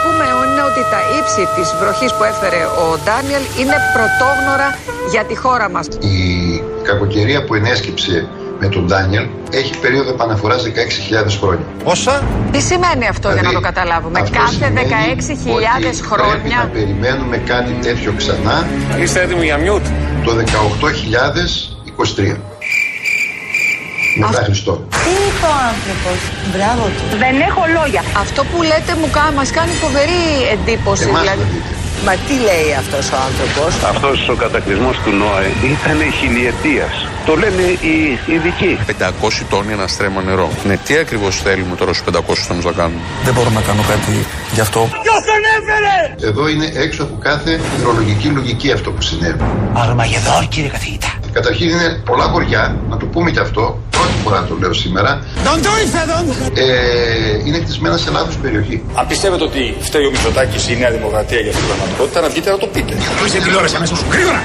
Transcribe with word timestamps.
ακούμε 0.00 0.24
είναι 0.46 0.62
ότι 0.70 0.82
τα 0.94 1.00
ύψη 1.18 1.42
της 1.56 1.68
βροχής 1.80 2.10
που 2.16 2.24
έφερε 2.32 2.60
ο 2.82 2.84
Ντάνιελ 3.04 3.44
είναι 3.60 3.76
πρωτόγνωρα 3.94 4.68
για 5.12 5.22
τη 5.28 5.34
χώρα 5.42 5.66
μας. 5.74 5.86
Η 6.16 6.18
κακοκαιρία 6.88 7.40
που 7.44 7.54
ενέσκυψε 7.54 8.28
με 8.60 8.66
τον 8.68 8.86
Ντάνιελ 8.86 9.26
έχει 9.50 9.78
περίοδο 9.78 10.10
επαναφοράς 10.10 10.62
16.000 10.64 11.38
χρόνια. 11.40 11.64
Πόσα; 11.84 12.22
Τι 12.52 12.60
σημαίνει 12.60 13.06
αυτό 13.14 13.26
για 13.28 13.42
να 13.42 13.48
Δηλαδή, 13.48 13.54
το 13.54 13.60
καταλάβουμε; 13.70 14.20
αυτό 14.20 14.38
Κάθε 14.38 14.52
σημαίνει 14.54 14.80
16.000 14.80 15.54
ότι 15.54 15.54
Πρέπει 15.54 15.96
να 16.00 16.06
χρόνια. 16.10 16.58
περιμένουμε 16.72 17.36
κάτι 17.36 17.72
τέτοιο 17.86 18.12
ξανά 18.16 18.66
Είστε 19.02 19.20
έτοιμοι 19.22 19.44
για 19.44 19.56
μιούτ; 19.58 19.84
το 20.24 20.30
18.023. 20.34 22.36
Μετά 24.26 24.42
Χριστό. 24.48 24.72
Τι 25.04 25.10
είπε 25.26 25.46
ο 25.52 25.56
άνθρωπος; 25.72 26.16
Μπράβο 26.52 26.84
του. 26.96 27.04
Δεν 27.24 27.34
έχω 27.48 27.62
λόγια. 27.78 28.02
Αυτό 28.24 28.40
που 28.50 28.58
λέτε 28.70 28.92
μου 29.00 29.08
κα- 29.16 29.32
μας 29.38 29.50
κάνει 29.58 29.72
φοβερή 29.84 30.22
εντύπωση. 30.54 31.04
Εμάς 31.08 31.20
δηλαδή. 31.22 31.42
να 31.44 31.48
δείτε. 31.52 31.70
Μα 32.06 32.14
τι 32.26 32.34
λέει 32.48 32.68
αυτός 32.82 33.04
ο 33.14 33.16
άνθρωπος; 33.28 33.70
Αυτός 33.92 34.18
ο 34.32 34.34
κατακλυσμός 34.44 34.96
του 35.04 35.10
ΝΟΕ 35.22 35.48
ήταν 35.74 35.98
χιλιετίας. 36.20 36.94
Το 37.26 37.32
λένε 37.42 37.62
οι 37.88 37.96
ειδικοί. 38.34 38.72
500 38.86 39.44
τόνοι 39.52 39.72
ένα 39.72 39.86
στρέμμα 39.86 40.20
νερό. 40.22 40.48
Ναι, 40.68 40.76
τι 40.76 40.96
ακριβώς 40.96 41.34
θέλουμε 41.44 41.74
τώρα 41.80 41.92
στους 41.92 42.04
500 42.06 42.46
τόνους 42.48 42.64
να 42.64 42.72
κάνουμε; 42.72 43.00
Δεν 43.24 43.32
μπορώ 43.34 43.50
να 43.50 43.60
κάνω 43.60 43.82
κάτι 43.92 44.12
γι' 44.56 44.60
αυτό. 44.60 44.80
Εδώ 46.22 46.48
είναι 46.48 46.72
έξω 46.74 47.02
από 47.02 47.16
κάθε 47.20 47.60
ορολογική 47.80 48.28
λογική 48.28 48.72
αυτό 48.72 48.90
που 48.90 49.02
συνέβη. 49.02 49.44
Αρμαγεδόν 49.72 50.48
κύριε 50.48 50.68
καθηγητά. 50.70 51.12
Καταρχήν 51.32 51.68
είναι 51.68 52.00
πολλά 52.04 52.24
χωριά, 52.24 52.76
να 52.88 52.96
το 52.96 53.06
πούμε 53.06 53.30
και 53.30 53.40
αυτό, 53.40 53.78
πρώτη 53.89 53.89
φορά 54.24 54.44
το 54.48 54.56
λέω 54.60 54.72
σήμερα, 54.72 55.24
ε, 56.54 56.64
είναι 57.46 57.58
χτισμένα 57.58 57.96
σε 57.96 58.10
λάθος 58.10 58.36
περιοχή. 58.36 58.82
Αν 58.94 59.06
πιστεύετε 59.06 59.44
ότι 59.44 59.76
φταίει 59.80 60.06
ο 60.06 60.10
Μητσοτάκης 60.10 60.68
ή 60.68 60.72
η 60.76 60.78
Νέα 60.80 60.90
Δημοκρατία 60.90 61.40
για 61.40 61.52
την 61.52 61.64
πραγματικότητα, 61.66 62.20
να 62.20 62.28
βγείτε 62.28 62.50
να 62.50 62.58
το 62.58 62.66
πείτε. 62.66 62.94
Κλείστε 63.18 63.38
την 63.38 63.46
τηλεόραση 63.46 63.76
αμέσως. 63.76 64.04
Γρήγορα. 64.12 64.40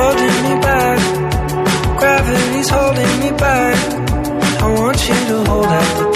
holding 0.00 0.38
me 0.46 0.54
back. 0.60 1.00
Gravity's 1.98 2.68
holding 2.68 3.14
me 3.22 3.30
back. 3.46 3.78
I 4.62 4.66
want 4.78 5.08
you 5.08 5.14
to 5.30 5.44
hold 5.50 5.66
out 5.66 5.98
the 5.98 6.09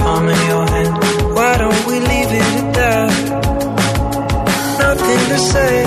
to 5.34 5.40
say, 5.40 5.84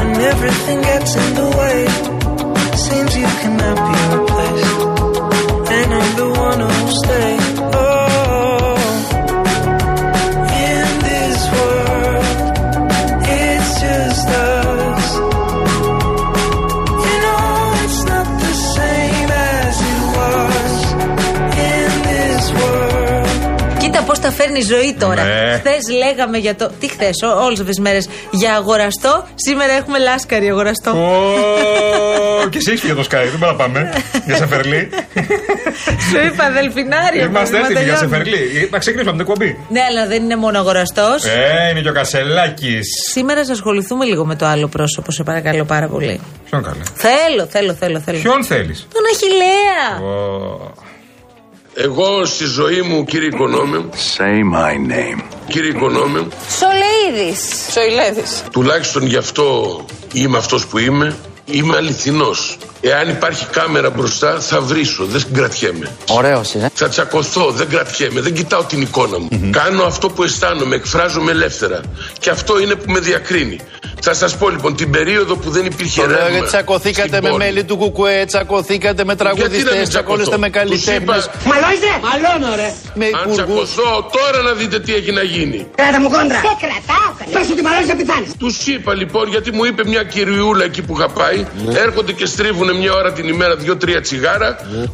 and 0.00 0.16
everything 0.32 0.82
gets 0.82 1.16
in 1.16 1.34
the 1.34 1.48
way. 1.60 1.78
Seems 2.76 3.16
you 3.16 3.28
cannot 3.42 3.76
be 3.88 3.98
replaced, 4.16 4.80
and 5.76 5.94
I'm 5.94 6.16
the 6.16 6.28
one 6.46 6.60
who'll 6.60 6.92
stay. 7.04 7.39
Κοίτα 24.54 24.58
πώ 24.58 24.58
τα 24.58 24.58
φέρνει 24.58 24.58
η 24.58 24.62
ζωή 24.62 24.96
τώρα. 24.98 25.22
Ναι. 25.24 25.58
Χθες 25.58 25.96
λέγαμε 25.98 26.38
για 26.38 26.54
το. 26.54 26.70
Τι 26.80 26.88
χθες, 26.88 27.14
όλες 27.22 27.58
αυτές 27.60 27.74
τις 27.74 27.78
μέρες. 27.78 28.08
Για 28.30 28.54
αγοραστό. 28.54 29.26
Σήμερα 29.34 29.72
έχουμε 29.72 29.98
λάσκαρη 29.98 30.48
αγοραστό. 30.48 30.90
Ω, 30.90 32.48
Και 32.48 32.58
εσύ 32.58 32.70
έχεις 32.70 32.80
φύγει 32.80 32.94
το 32.94 33.00
Sky, 33.10 33.10
δεν 33.10 33.38
μπορούμε 33.38 33.46
να 33.46 33.54
πάμε. 33.54 33.92
Για 34.26 34.36
Σεφερλί. 34.36 34.88
Σου 36.10 36.18
είπα, 36.26 36.50
Δελφινάριο. 36.50 37.24
Είμαστε 37.24 37.58
μα 37.58 37.64
έτοιμοι 37.64 37.82
για 37.82 37.94
τελειώνει. 37.96 37.98
Σεφερλί. 37.98 38.68
Να 38.70 38.78
ξεκινήσουμε 38.78 39.10
από 39.16 39.24
την 39.24 39.32
εκπομπή. 39.32 39.58
Ναι, 39.68 39.80
αλλά 39.90 40.06
δεν 40.06 40.22
είναι 40.22 40.36
μόνο 40.36 40.58
αγοραστός. 40.58 41.24
Ε, 41.24 41.68
είναι 41.70 41.80
και 41.80 41.88
ο 41.88 41.92
Κασελάκης. 41.92 42.86
Σήμερα 43.10 43.44
θα 43.44 43.52
ασχοληθούμε 43.52 44.04
λίγο 44.04 44.24
με 44.26 44.36
το 44.36 44.46
άλλο 44.46 44.68
πρόσωπο, 44.68 45.10
σε 45.12 45.22
παρακαλώ 45.22 45.64
πάρα 45.64 45.86
πολύ. 45.86 46.20
Ποιον 46.50 46.62
καλά. 46.62 46.82
Θέλω, 46.94 47.46
θέλω, 47.46 47.74
θέλω. 47.74 48.00
θέλω. 48.00 48.18
Ποιον 48.18 48.44
θέλεις; 48.44 48.86
Τον 48.92 49.02
Αχηλέα. 49.12 50.10
Εγώ 51.74 52.24
στη 52.24 52.44
ζωή 52.44 52.80
μου, 52.82 53.04
κύριε 53.04 53.28
Οικονόμε, 53.28 53.84
Say 54.16 54.54
my 54.54 54.90
name. 54.92 55.22
κύριε 55.48 55.70
Οικονόμε, 55.70 56.26
Σολείδης. 56.58 57.40
Σοηλέδης. 57.72 58.42
τουλάχιστον 58.52 59.06
γι' 59.06 59.16
αυτό 59.16 59.80
είμαι 60.12 60.38
αυτός 60.38 60.66
που 60.66 60.78
είμαι, 60.78 61.16
είμαι 61.44 61.76
αληθινός. 61.76 62.56
Εάν 62.80 63.08
υπάρχει 63.08 63.46
κάμερα 63.46 63.90
μπροστά, 63.90 64.40
θα 64.40 64.60
βρίσω, 64.60 65.04
δεν 65.04 65.22
κρατιέμαι. 65.32 65.90
Ωραίος 66.08 66.54
είναι. 66.54 66.70
Θα 66.74 66.88
τσακωθώ, 66.88 67.50
δεν 67.50 67.68
κρατιέμαι, 67.68 68.20
δεν 68.20 68.34
κοιτάω 68.34 68.64
την 68.64 68.80
εικόνα 68.80 69.18
μου. 69.18 69.28
Κάνω 69.50 69.82
αυτό 69.84 70.08
που 70.10 70.22
αισθάνομαι, 70.22 70.74
εκφράζομαι 70.74 71.30
ελεύθερα. 71.30 71.80
Και 72.18 72.30
αυτό 72.30 72.60
είναι 72.60 72.74
που 72.74 72.90
με 72.90 72.98
διακρίνει. 72.98 73.58
Θα 74.02 74.14
σας 74.14 74.36
πω 74.36 74.48
λοιπόν, 74.48 74.76
την 74.76 74.90
περίοδο 74.90 75.36
που 75.36 75.50
δεν 75.50 75.64
υπήρχε 75.66 76.00
Το 76.00 76.06
λέω 76.06 76.16
ρεύμα 76.16 76.30
γιατί 76.30 76.46
τσακωθήκατε 76.46 77.08
στην 77.08 77.22
με 77.22 77.28
πόλη. 77.28 77.44
μέλη 77.44 77.64
του 77.64 77.76
Κουκουέ, 77.76 78.24
τσακωθήκατε 78.26 79.04
με 79.04 79.14
Γιατί 79.16 79.24
να 79.24 79.34
τραγουδιστές, 79.34 79.76
μην 79.78 79.88
τσακώνεστε 79.88 80.36
τσακωθώ. 80.36 80.38
με 80.38 80.46
Τους 80.50 80.56
καλλιτέχνες. 80.58 81.24
είπα, 81.24 81.48
Μαλώνετε! 81.50 81.90
Μαλώνω 82.06 82.50
ρε! 82.60 82.68
Με 82.94 83.04
Αν 83.04 83.10
υπουργούς. 83.12 83.34
τσακωθώ 83.36 83.90
τώρα 84.16 84.38
να 84.48 84.52
δείτε 84.52 84.78
τι 84.84 84.94
έχει 84.94 85.12
να 85.12 85.22
γίνει. 85.22 85.58
Κράτα 85.74 86.00
μου 86.00 86.08
κόντρα! 86.14 86.38
Σε 86.46 86.52
κρατάω! 86.64 87.08
Πες 87.34 87.46
ότι 87.52 87.62
μαλώνεις 87.66 87.88
να 87.92 87.96
πεθάνεις! 88.00 88.30
Τους 88.42 88.66
είπα 88.66 88.92
λοιπόν, 88.94 89.24
γιατί 89.34 89.48
μου 89.56 89.64
είπε 89.64 89.82
μια 89.92 90.02
κυριούλα 90.14 90.64
εκεί 90.64 90.82
που 90.86 90.92
είχα 90.96 91.08
πάει, 91.20 91.38
έρχονται 91.84 92.12
και 92.12 92.26
στρίβουν 92.26 92.68
μια 92.76 92.92
ώρα 93.00 93.12
την 93.12 93.26
ημέρα 93.34 93.54
δύο-τρία 93.56 94.00
τσιγάρα 94.00 94.50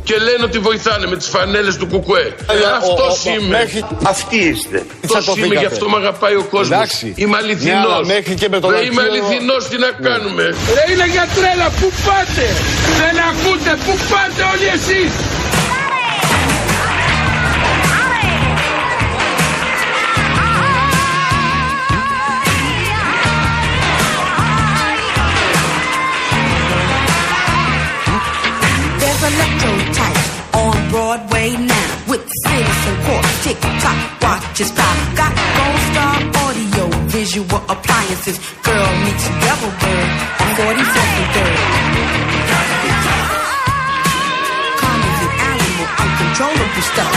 και 0.09 0.15
λένε 0.27 0.43
ότι 0.49 0.59
βοηθάνε 0.59 1.07
με 1.07 1.17
τις 1.17 1.29
φανέλες 1.35 1.77
του 1.77 1.87
Κουκουέ. 1.93 2.27
Αυτός 2.81 3.25
είμαι. 3.25 3.59
Αυτοί 4.03 4.37
είστε. 4.37 4.79
Αυτός 5.17 5.37
είμαι, 5.37 5.55
γι' 5.55 5.65
αυτό 5.73 5.89
με 5.89 5.97
αγαπάει 5.97 6.35
ο 6.35 6.45
κόσμος. 6.51 6.77
Εντάξει. 6.77 7.13
Είμαι 7.17 7.31
Ναι, 7.31 7.43
αληθινό. 7.43 7.77
αλλά 7.79 8.05
μέχρι 8.05 8.35
και 8.35 8.49
με 8.49 8.61
τον 8.61 8.71
Δεν 8.71 8.87
Είμαι 8.99 9.09
αληθινός, 9.09 9.69
τι 9.69 9.79
ναι. 9.79 10.93
είναι 10.93 11.07
για 11.07 11.29
τρέλα, 11.35 11.69
πού 11.81 11.93
πάτε! 12.05 12.47
Δεν 13.01 13.17
ακούτε, 13.31 13.77
πού 13.85 13.93
πάτε 14.11 14.43
όλοι 14.53 14.67
εσείς! 14.77 15.13
Broadway 30.91 31.51
now 31.71 31.89
with 32.09 32.25
Citizen 32.45 32.97
Court, 33.07 33.27
TikTok 33.45 34.17
visual 37.17 37.61
appliances. 37.75 38.37
Girl 38.69 38.91
meets 39.05 39.27
Devil 39.45 39.73
Bird 39.83 40.13
on 40.43 40.49
44th 40.59 41.13
and 41.21 41.29
3rd. 41.35 41.57
Carnival 44.81 45.31
animal, 45.51 45.87
uncontrollable 46.03 46.85
stuff. 46.91 47.13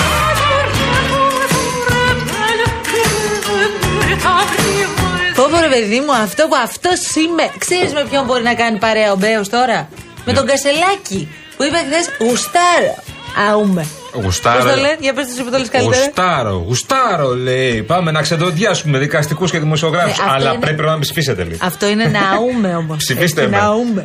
Πω 5.35 5.47
πω, 5.51 5.59
ρε 5.59 5.67
παιδί 5.67 5.99
μου, 5.99 6.13
αυτό 6.13 6.47
που 6.47 6.55
αυτό 6.63 6.89
είμαι. 7.21 7.51
Ξέρεις 7.57 7.93
με 7.93 8.05
ποιον 8.09 8.25
μπορεί 8.25 8.43
να 8.43 8.53
κάνει 8.53 8.77
παρέα 8.77 9.11
ο 9.11 9.15
Μπέος 9.15 9.49
τώρα; 9.49 9.89
Με 10.25 10.33
τον 10.33 10.45
Κασελάκη 10.45 11.27
που 11.57 11.63
είπε 11.63 11.77
χθες 11.77 12.09
Γουστάρο. 12.19 13.08
Αούμε. 13.51 13.85
Γουστάρο. 14.13 14.63
Πώς 14.63 14.71
το 14.71 14.75
λένε, 14.79 14.97
για 14.99 15.13
πες 15.13 15.35
το 15.37 15.43
που 15.43 15.51
το 15.51 15.57
λες 15.57 15.69
καλύτερα. 15.69 16.03
Γουστάρο, 16.03 16.63
γουστάρο 16.67 17.35
λέει. 17.35 17.83
Πάμε 17.83 18.11
να 18.11 18.21
ξεντοδιάσουμε 18.21 18.97
δικαστικούς 18.97 19.51
και 19.51 19.59
δημοσιογράφους. 19.59 20.17
Ναι, 20.17 20.23
αυτό 20.23 20.35
Αλλά 20.35 20.49
είναι- 20.49 20.59
πρέπει 20.59 20.81
να 20.81 20.91
με 20.93 20.99
ψηφίσετε 20.99 21.43
λίγο. 21.43 21.57
Αυτό 21.61 21.87
είναι 21.87 22.05
να 22.05 22.19
αούμε 22.19 22.75
όμως. 22.75 22.97
Ψηφίστε 22.97 23.47
με. 23.47 23.57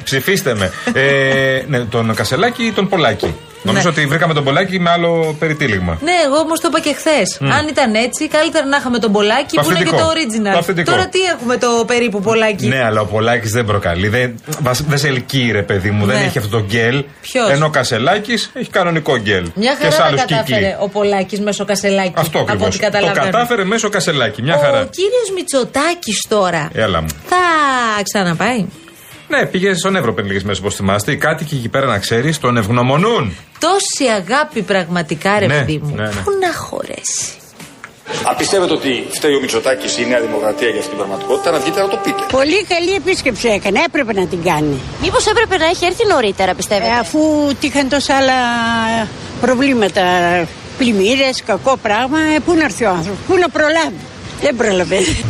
Ψηφίστε 0.04 0.54
με. 0.54 0.72
ε, 0.92 1.62
ναι, 1.68 1.78
τον 1.80 2.14
Κασελάκη 2.14 2.62
ή 2.64 2.72
τον 2.72 2.88
Πολάκη; 2.88 3.34
Νομίζω 3.64 3.88
ότι 3.88 4.06
βρήκαμε 4.06 4.34
τον 4.34 4.44
Πολάκη 4.44 4.80
με 4.80 4.90
άλλο 4.90 5.36
περιτύλιγμα. 5.38 5.98
Ναι, 6.02 6.12
εγώ 6.26 6.36
όμως 6.36 6.60
το 6.60 6.68
είπα 6.70 6.80
και 6.80 6.92
χθες. 6.94 7.38
Αν 7.40 7.68
ήταν 7.68 7.94
έτσι, 7.94 8.28
καλύτερα 8.28 8.66
να 8.66 8.76
είχαμε 8.76 8.98
τον 8.98 9.12
Πολάκη 9.12 9.56
Το 9.56 9.62
που 9.62 9.70
είναι 9.70 9.78
και 9.78 9.90
το 9.90 9.96
αυθεντικό. 9.96 10.38
original. 10.48 10.52
Το 10.52 10.58
αυθεντικό. 10.58 10.90
Τώρα 10.90 11.06
τι 11.08 11.20
έχουμε 11.20 11.56
το 11.56 11.84
περίπου 11.86 12.20
Πολάκη; 12.20 12.66
Ναι, 12.66 12.84
αλλά 12.84 13.00
ο 13.00 13.04
Πολάκης 13.04 13.50
δεν 13.50 13.64
προκαλεί. 13.64 14.08
Δεν, 14.08 14.34
βασ- 14.60 14.84
δεν 14.88 14.98
σε 14.98 15.08
ελκύει, 15.08 15.50
ρε 15.52 15.62
παιδί 15.62 15.90
μου. 15.90 16.06
Δεν 16.06 16.18
Ναι. 16.18 16.24
έχει 16.24 16.38
αυτό 16.38 16.50
το 16.50 16.64
γκέλ. 16.64 17.04
Ποιος; 17.20 17.50
Ενώ 17.50 17.66
ο 17.66 17.70
Κασελάκης 17.70 18.50
έχει 18.54 18.70
κανονικό 18.70 19.16
γκέλ. 19.18 19.50
Μια 19.54 19.74
και 19.80 19.84
σε 19.84 19.90
χαρά 19.90 20.04
άλλους 20.04 20.20
τα 20.20 20.26
κύκλοι. 20.26 20.42
κατάφερε 20.44 20.76
ο 20.80 20.88
Πολάκης 20.88 21.40
μέσω 21.40 21.64
Κασελάκη. 21.64 22.12
Αυτό 22.16 22.38
Από 22.38 22.46
ακριβώς. 22.52 22.66
ό,τι 22.68 22.78
Το 22.78 22.84
καταλαβαίνω. 22.84 23.24
κατάφερε 23.24 23.64
μέσω 23.64 23.88
Κασελάκη. 23.88 24.42
Μια 24.42 24.54
Ο 24.54 24.58
χαρά. 24.58 24.78
κύριος 24.90 25.30
Μητσοτάκης 25.34 26.26
τώρα 26.28 26.70
Έλα 26.74 27.00
μου. 27.00 27.08
θα 27.26 27.36
ξαναπάει. 28.02 28.64
Ναι, 29.38 29.46
πήγε 29.46 29.74
στον 29.74 29.96
Εύρο 29.96 30.12
πριν 30.14 30.26
λίγες 30.26 30.42
μέρες, 30.42 30.58
όπως 30.58 30.74
θυμάστε. 30.74 31.12
Οι 31.12 31.16
κάτοικοι 31.16 31.54
εκεί 31.54 31.68
πέρα 31.68 31.86
να 31.86 31.98
ξέρεις, 31.98 32.38
τον 32.38 32.56
ευγνωμονούν. 32.56 33.36
Τόση 33.58 34.04
αγάπη 34.20 34.62
πραγματικά, 34.62 35.38
ρε 35.38 35.46
Ναι, 35.46 35.58
παιδί 35.58 35.80
μου. 35.82 35.94
ναι, 35.94 36.02
ναι. 36.02 36.08
Πού 36.08 36.30
να 36.40 36.54
χωρέσει. 36.54 37.28
Αν 38.28 38.36
πιστεύετε 38.36 38.72
ότι 38.72 39.04
φταίει 39.10 39.34
ο 39.34 39.40
Μητσοτάκης 39.40 39.96
ή 39.98 40.02
η 40.06 40.08
Νέα 40.08 40.20
Δημοκρατία 40.20 40.68
για 40.68 40.78
αυτή 40.78 40.88
την 40.88 40.98
πραγματικότητα, 40.98 41.50
να 41.50 41.58
βγείτε 41.58 41.80
να 41.80 41.88
το 41.88 41.96
πείτε. 42.04 42.22
Πολύ 42.30 42.64
καλή 42.64 42.92
επίσκεψη 42.94 43.48
έκανε. 43.48 43.78
Έπρεπε 43.86 44.12
να 44.12 44.26
την 44.26 44.42
κάνει. 44.42 44.76
Μήπως 45.02 45.26
έπρεπε 45.26 45.56
να 45.56 45.64
έχει 45.66 45.84
έρθει 45.84 46.06
νωρίτερα, 46.06 46.54
πιστεύετε; 46.54 46.90
Ε, 46.90 46.98
αφού 46.98 47.18
τύχαν 47.60 47.88
τόσα 47.88 48.14
άλλα 48.16 48.38
προβλήματα, 49.40 50.02
πλημμύρες, 50.78 51.42
κακό 51.46 51.76
πράγμα, 51.82 52.18
ε, 52.18 52.38
πού 52.44 52.54
να 52.54 52.64
έρθει 52.64 52.84
ο 52.84 52.90
άνθρωπος, 52.90 53.20
πού 53.26 53.34
να 53.38 53.48
προλάβει; 53.48 54.00
Δεν 54.40 54.56
προλαβαίνει. 54.56 55.24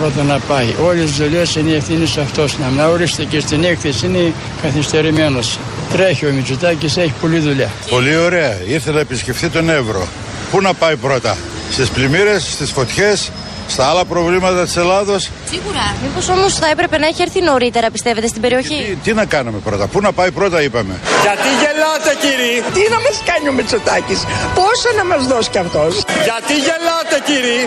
Πρώτα 0.00 0.22
να 0.22 0.38
πάει. 0.38 0.74
Όλες 0.84 1.04
τις 1.04 1.16
δουλειές 1.16 1.54
είναι 1.54 1.70
η 1.70 1.74
ευθύνης 1.74 2.10
σε 2.10 2.20
αυτός. 2.20 2.56
Να 2.76 2.86
ορίστε 2.86 3.24
και 3.24 3.40
στην 3.40 3.64
έκθεση 3.64 4.06
είναι 4.06 4.32
καθυστερημένος. 4.62 5.58
Τρέχει 5.92 6.26
ο 6.26 6.32
Μητσοτάκης, 6.32 6.96
έχει 6.96 7.12
πολλή 7.20 7.38
δουλειά. 7.38 7.70
Πολύ 7.90 8.16
ωραία. 8.16 8.56
Ήρθε 8.66 8.90
να 8.90 9.00
επισκεφθεί 9.00 9.48
τον 9.48 9.68
Εύρο. 9.70 10.06
Πού 10.50 10.60
να 10.60 10.74
πάει 10.74 10.96
πρώτα, 10.96 11.36
στις 11.72 11.88
πλημμύρες, 11.88 12.42
στις 12.52 12.70
φωτιές, 12.70 13.30
στα 13.68 13.86
άλλα 13.90 14.04
προβλήματα 14.04 14.64
της 14.64 14.76
Ελλάδος; 14.76 15.30
Σίγουρα. 15.50 15.94
Μήπως 16.02 16.28
όμως 16.28 16.54
θα 16.54 16.68
έπρεπε 16.70 16.98
να 16.98 17.06
έχει 17.06 17.22
έρθει 17.22 17.40
νωρίτερα, 17.40 17.90
πιστεύετε, 17.90 18.26
στην 18.26 18.40
περιοχή; 18.40 18.84
Τι, 18.88 18.94
τι 18.94 19.12
να 19.12 19.24
κάνουμε 19.24 19.58
πρώτα, 19.64 19.86
πού 19.86 20.00
να 20.00 20.12
πάει 20.12 20.30
πρώτα, 20.30 20.62
είπαμε. 20.62 20.94
Γιατί 21.22 21.48
γελάτε, 21.62 22.10
κύριε; 22.20 22.62
Τι 22.74 22.90
να 22.90 22.96
μας 23.04 23.16
κάνει 23.30 23.48
ο 23.48 23.52
Μητσοτάκης, 23.52 24.20
πόσο 24.54 24.88
να 24.96 25.04
μας 25.04 25.26
δώσει 25.26 25.50
κι 25.50 25.58
αυτός; 25.58 25.92
Γιατί 26.24 26.52
γελάτε, 26.66 27.16
κύριε; 27.26 27.60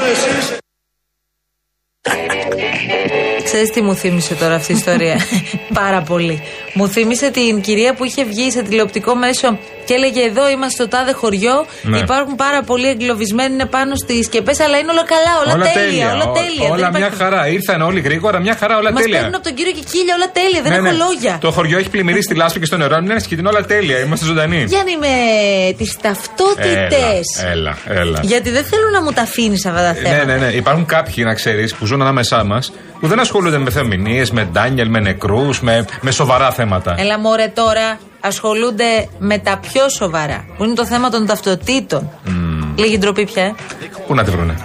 Ξέρεις 3.43 3.69
τι 3.69 3.81
μου 3.81 3.95
θύμισε 3.95 4.35
τώρα 4.35 4.55
αυτή 4.55 4.71
η 4.71 4.75
ιστορία. 4.75 5.19
Πάρα 5.81 6.01
πολύ. 6.01 6.41
Μου 6.73 6.87
θύμισε 6.87 7.31
την 7.31 7.61
κυρία 7.61 7.93
που 7.93 8.03
είχε 8.03 8.23
βγει 8.23 8.51
σε 8.51 8.61
τηλεοπτικό 8.61 9.15
μέσο 9.15 9.57
και 9.91 9.97
έλεγε 9.97 10.21
Εδώ 10.31 10.49
είμαστε 10.49 10.75
στο 10.83 10.87
τάδε 10.95 11.11
χωριό. 11.11 11.65
Ναι. 11.81 11.97
Υπάρχουν 11.97 12.35
πάρα 12.35 12.61
πολλοί 12.69 12.87
εγκλωβισμένοι 12.89 13.53
είναι 13.53 13.65
πάνω 13.65 13.93
στις 14.03 14.25
σκεπέ, 14.25 14.53
αλλά 14.65 14.77
είναι 14.81 14.91
όλα 14.95 15.05
καλά, 15.13 15.33
όλα, 15.55 15.65
τέλεια. 15.79 16.07
Όλα 16.13 16.25
Ό- 16.29 16.33
τέλεια. 16.41 16.67
Όλα 16.73 16.87
Δεν 16.89 16.89
μια 16.89 16.99
υπάρχει- 16.99 17.17
χαρά. 17.23 17.47
Ήρθαν 17.47 17.81
όλοι 17.81 17.99
γρήγορα, 17.99 18.37
μια 18.39 18.55
χαρά, 18.61 18.77
όλα 18.77 18.91
Μας 18.91 19.01
τέλεια. 19.01 19.17
παίρνουν 19.17 19.35
από 19.35 19.43
τον 19.47 19.53
κύριο 19.57 19.71
Κικίλια, 19.77 20.13
όλα 20.19 20.29
τέλεια. 20.39 20.61
Δεν 20.65 20.71
Ναι, 20.71 20.77
έχω 20.77 20.85
ναι. 20.97 21.03
λόγια. 21.05 21.33
Το 21.41 21.51
χωριό 21.51 21.77
έχει 21.77 21.89
πλημμυρίσει 21.89 22.21
στη 22.29 22.35
λάσπη 22.35 22.59
και 22.59 22.65
στο 22.65 22.77
νερό. 22.77 22.95
Είναι 23.03 23.19
σκητή, 23.19 23.45
όλα 23.45 23.63
τέλεια. 23.65 23.97
Είμαστε 24.05 24.25
ζωντανοί. 24.25 24.63
Γιάννη, 24.73 24.95
με 25.05 25.13
τις 25.77 25.91
ταυτότητες. 26.01 27.25
Έλα, 27.51 27.77
έλα, 27.87 27.99
έλα. 28.01 28.19
Γιατί 28.21 28.49
δεν 28.49 28.63
θέλω 28.63 28.89
να 28.93 29.01
μου 29.03 29.11
τα 29.11 29.21
αφήνεις 29.21 29.65
αυτά 29.65 29.81
τα 29.81 29.93
Ναι, 29.93 29.99
θέματα. 30.09 30.25
ναι, 30.25 30.35
ναι. 30.45 30.51
Υπάρχουν 30.51 30.85
κάποιοι, 30.85 31.23
να 31.27 31.33
ξέρεις, 31.33 31.75
που 31.75 31.85
ζουν 31.85 32.01
ανάμεσά 32.01 32.43
μας, 32.43 32.71
που 32.99 33.07
δεν 33.07 33.19
ασχολούνται 33.19 33.57
με 33.57 33.69
θεομηνίες, 33.69 34.31
με 34.31 34.43
Ντάνιελ, 34.51 34.89
με 34.89 34.99
νεκρούς, 34.99 35.61
με, 35.61 35.85
με 36.01 36.11
σοβαρά 36.11 36.51
θέματα. 36.51 36.95
Έλα 36.97 37.19
μωρέ 37.19 37.47
τώρα 37.47 37.99
ασχολούνται 38.21 39.07
με 39.19 39.37
τα 39.37 39.57
πιο 39.57 39.89
σοβαρά 39.89 40.45
που 40.57 40.63
είναι 40.63 40.73
το 40.73 40.85
θέμα 40.85 41.09
των 41.09 41.25
ταυτοτήτων. 41.25 42.09
Λίγη 42.75 42.97
ντροπή 42.97 43.25
πια. 43.25 43.43
ε. 43.43 43.53
Πού 44.07 44.13
να 44.15 44.23
τη 44.23 44.31
βρουνε. 44.31 44.55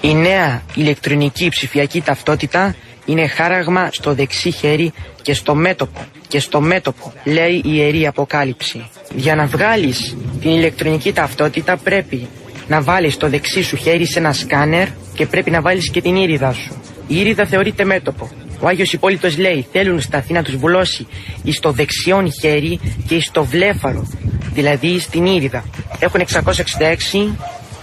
Η 0.00 0.14
νέα 0.14 0.62
ηλεκτρονική 0.74 1.48
ψηφιακή 1.48 2.00
ταυτότητα 2.00 2.74
είναι 3.04 3.26
χάραγμα 3.26 3.88
στο 3.92 4.14
δεξί 4.14 4.50
χέρι 4.50 4.92
και 5.22 5.34
στο 5.34 5.54
μέτωπο. 5.54 6.00
Και 6.28 6.40
στο 6.40 6.60
μέτωπο, 6.60 7.12
λέει 7.24 7.54
η 7.54 7.62
Ιερή 7.64 8.06
Αποκάλυψη. 8.06 8.90
Για 9.14 9.34
να 9.34 9.46
βγάλεις 9.46 10.16
την 10.40 10.50
ηλεκτρονική 10.50 11.12
ταυτότητα 11.12 11.76
πρέπει 11.76 12.28
να 12.68 12.82
βάλεις 12.82 13.16
το 13.16 13.28
δεξί 13.28 13.62
σου 13.62 13.76
χέρι 13.76 14.06
σε 14.06 14.18
ένα 14.18 14.32
σκάνερ 14.32 14.88
και 15.14 15.26
πρέπει 15.26 15.50
να 15.50 15.60
βάλεις 15.60 15.90
και 15.90 16.00
την 16.00 16.16
ήριδα 16.16 16.52
σου. 16.52 16.82
Η 17.06 17.18
ήριδα 17.18 17.46
θεωρείται 17.46 17.84
μέτωπο. 17.84 18.30
Ο 18.60 18.66
Άγιος 18.66 18.92
Υπόλοιπος 18.92 19.38
λέει 19.38 19.66
θέλουν 19.72 20.00
σταθεί 20.00 20.32
να 20.32 20.42
τους 20.42 20.56
βουλώσει 20.56 21.06
εις 21.42 21.60
το 21.60 21.72
δεξιόν 21.72 22.32
χέρι 22.40 22.80
και 23.06 23.14
εις 23.14 23.30
το 23.30 23.44
βλέφαρο, 23.44 24.08
δηλαδή 24.52 24.98
στην 24.98 25.26
ήριδα. 25.26 25.64
Έχουν 25.98 26.20
666 26.20 27.36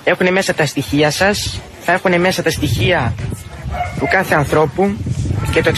έχουν 0.04 0.32
μέσα 0.32 0.54
τα 0.54 0.66
στοιχεία 0.66 1.12
σας, 1.12 1.60
θα 1.82 1.92
έχουν 1.92 2.20
μέσα 2.20 2.42
τα 2.42 2.50
στοιχεία 2.50 3.14
του 4.00 4.08
κάθε 4.10 4.36
ανθρώπου 4.36 4.98
και 5.52 5.62
το 5.62 5.72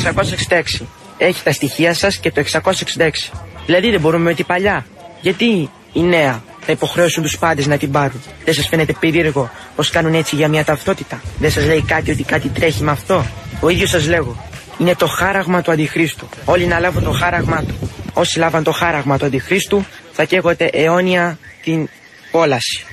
666. 0.80 0.86
Έχει 1.18 1.44
τα 1.44 1.52
στοιχεία 1.52 1.94
σας 1.94 2.18
και 2.18 2.32
το 2.32 2.42
666. 2.42 3.32
Δηλαδή 3.66 3.90
δεν 3.90 4.00
μπορούμε 4.00 4.30
ότι 4.30 4.44
παλιά. 4.44 4.86
Γιατί 5.22 5.70
η 5.94 6.02
νέα 6.02 6.44
θα 6.60 6.72
υποχρεώσουν 6.72 7.24
τους 7.24 7.38
πάντες 7.38 7.68
να 7.68 7.78
την 7.78 7.92
πάρουν; 7.92 8.22
Δεν 8.46 8.54
σας 8.54 8.68
φαίνεται 8.68 8.94
περίεργο 9.00 9.50
πως 9.76 9.90
κάνουν 9.90 10.14
έτσι 10.14 10.36
για 10.36 10.48
μια 10.48 10.64
ταυτότητα; 10.64 11.22
Δεν 11.40 11.52
σας 11.52 11.66
λέει 11.66 11.82
κάτι 11.82 12.12
ότι 12.12 12.24
κάτι 12.24 12.48
τρέχει 12.48 12.84
με 12.84 12.92
αυτό; 12.92 13.26
Ο 13.60 13.70
ίδιος 13.70 13.90
σας 13.90 14.08
λέγω. 14.08 14.36
Είναι 14.78 14.96
το 14.96 15.08
χάραγμα 15.08 15.62
του 15.62 15.72
Αντιχρίστου. 15.72 16.30
Όλοι 16.46 16.66
να 16.66 16.80
λάβουν 16.80 17.04
το 17.04 17.12
χάραγμά 17.12 17.64
του. 17.64 17.92
Όσοι 18.14 18.40
λάβαν 18.40 18.64
το 18.64 18.72
χάραγμα 18.72 19.18
του 19.18 19.26
Αντιχρίστου 19.26 19.86
θα 20.12 20.24
καίγονται 20.24 20.66
αιώνια 20.66 21.38
την 21.64 21.90
κόλαση. 22.32 22.86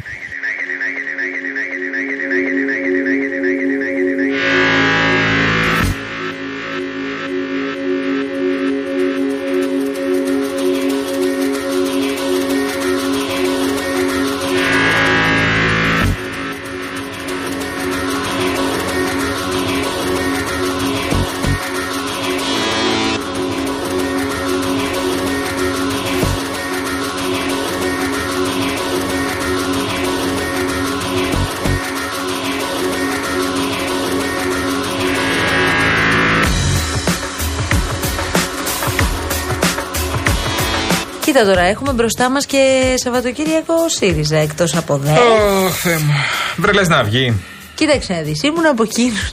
Κοίτα 41.35 41.47
τώρα, 41.47 41.61
έχουμε 41.63 41.93
μπροστά 41.93 42.31
μας 42.31 42.47
και 42.47 42.95
Σαββατοκύριακο 43.05 43.89
ΣΥΡΙΖΑ 43.89 44.37
εκτός 44.37 44.77
από 44.77 44.97
δε. 44.97 45.11
Ωχ, 45.11 45.75
Θεέ 45.75 45.99
μου. 45.99 46.13
Βρε 46.57 46.73
λες 46.73 46.89
να 46.89 47.03
βγει. 47.03 47.35
Κοίταξε 47.75 48.13
να 48.13 48.21
δεις, 48.21 48.43
ήμουν 48.43 48.67
από 48.67 48.83
εκείνους. 48.83 49.33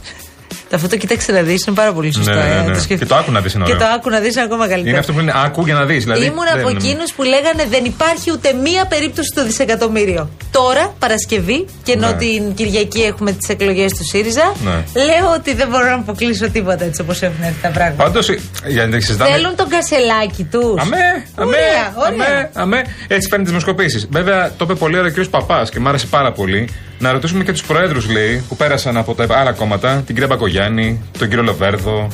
Αυτό 0.75 0.87
το 0.87 0.97
κοίταξε 0.97 1.31
να 1.31 1.41
δεις 1.41 1.65
είναι 1.65 1.75
πάρα 1.75 1.93
πολύ 1.93 2.13
σωστό. 2.13 2.33
Ναι, 2.33 2.39
ναι, 2.43 2.55
ε, 2.55 2.61
ναι. 2.61 2.73
το 2.73 2.79
σκεφτεί. 2.81 2.95
Και 2.97 3.05
το 3.05 3.15
άκου 3.15 3.31
να 3.31 3.39
δεις 3.41 3.53
είναι 3.53 3.63
Και 3.65 3.71
ωραίο. 3.73 3.87
το 3.87 3.93
άκου 3.95 4.09
να 4.09 4.19
δεις 4.19 4.37
ακόμα 4.37 4.63
καλύτερα. 4.67 4.89
Είναι 4.89 4.97
αυτό 4.99 5.13
που 5.13 5.19
είναι 5.19 5.31
άκου 5.45 5.65
για 5.65 5.73
να 5.73 5.85
δεις. 5.85 6.03
Δηλαδή, 6.03 6.25
Ήμουν 6.25 6.37
δεν- 6.53 6.59
από 6.59 6.69
εκείνους 6.69 7.13
που 7.13 7.23
λέγανε 7.23 7.65
δεν 7.69 7.85
υπάρχει 7.85 8.31
ούτε 8.31 8.53
μία 8.53 8.85
περίπτωση 8.85 9.27
στο 9.31 9.45
δισεκατομμύριο. 9.45 10.29
Τώρα, 10.51 10.93
Παρασκευή, 10.99 11.65
και 11.83 11.91
ενώ 11.91 12.07
Ναι. 12.07 12.13
την 12.13 12.53
Κυριακή 12.53 13.01
έχουμε 13.01 13.31
τις 13.31 13.49
εκλογές 13.49 13.93
του 13.93 14.03
ΣΥΡΙΖΑ, 14.03 14.53
Ναι. 14.63 15.03
λέω 15.03 15.31
ότι 15.35 15.53
δεν 15.53 15.67
μπορώ 15.67 15.85
να 15.85 15.93
αποκλείσω 15.95 16.49
τίποτα 16.49 16.83
έτσι 16.85 17.01
όπως 17.01 17.21
έχουν 17.21 17.43
έρθει 17.43 17.61
τα 17.61 17.69
πράγματα. 17.69 18.03
Πάντως, 18.03 18.29
για 18.67 18.87
να 18.87 18.99
συζητάμε. 18.99 19.31
Θέλουν 19.35 19.55
τον 19.55 19.67
κασελάκι 19.69 20.43
τους. 20.43 20.81
Αμέ, 20.81 20.97
αμέ, 21.35 21.55
Ωραία, 21.55 21.93
ωραία. 21.95 22.27
αμέ, 22.27 22.49
αμέ. 22.53 22.81
Έτσι 23.07 23.27
φέρνει 23.29 23.43
τις 23.43 23.53
δημοσκοπήσεις. 23.53 24.07
Βέβαια, 24.11 24.51
το 24.57 24.63
είπε 24.63 24.75
πολύ 24.75 24.97
ωραία 24.97 25.11
ο 25.17 25.21
κ. 25.21 25.25
Παπάς 25.25 25.69
και 25.69 25.79
μ' 25.79 25.87
άρεσε 25.87 26.05
πάρα 26.05 26.31
πολύ. 26.31 26.69
Να 27.01 27.11
ρωτήσουμε 27.11 27.43
και 27.43 27.51
τους 27.51 27.63
προέδρους, 27.63 28.09
λέει, 28.09 28.43
που 28.47 28.55
πέρασαν 28.55 28.97
από 28.97 29.15
τα 29.15 29.27
άλλα 29.29 29.51
κόμματα, 29.51 29.95
την 30.05 30.13
κυρία 30.15 30.27
Μπακογιάννη, 30.27 31.01
τον 31.17 31.27
κύριο 31.27 31.43
Λοβέρδο, 31.43 32.07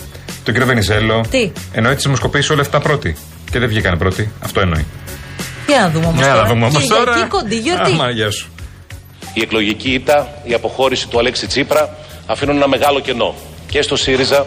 τον 0.43 0.53
κύριο 0.53 0.65
Βενιζέλο. 0.67 1.25
Τι; 1.29 1.51
Εννοεί 1.71 1.93
τις 1.95 2.03
δημοσκοπήσεις 2.03 2.49
όλα 2.49 2.61
αυτά 2.61 2.79
πρώτοι. 2.79 3.15
Και 3.51 3.59
δεν 3.59 3.67
βγήκαν 3.67 3.97
πρώτοι. 3.97 4.31
Αυτό 4.43 4.59
εννοεί. 4.59 4.85
Για 5.67 5.79
να 5.79 5.89
δούμε 5.89 6.05
όμως. 6.05 6.19
Για 6.19 6.33
να 6.33 6.43
δούμε 6.45 6.65
όμως 6.65 6.83
Κυριακή 6.83 7.05
τώρα. 7.05 7.25
κοντή 7.25 7.57
γιορτή. 7.57 7.91
Άμα, 7.91 8.09
γεια 8.09 8.31
σου. 8.31 8.49
Η 9.33 9.41
εκλογική 9.41 9.89
ήττα, 9.89 10.27
η 10.43 10.53
αποχώρηση 10.53 11.07
του 11.07 11.19
Αλέξη 11.19 11.47
Τσίπρα 11.47 11.97
αφήνουν 12.25 12.55
ένα 12.55 12.67
μεγάλο 12.67 12.99
κενό 12.99 13.35
και 13.69 13.81
στο 13.81 13.95
ΣΥΡΙΖΑ 13.95 14.45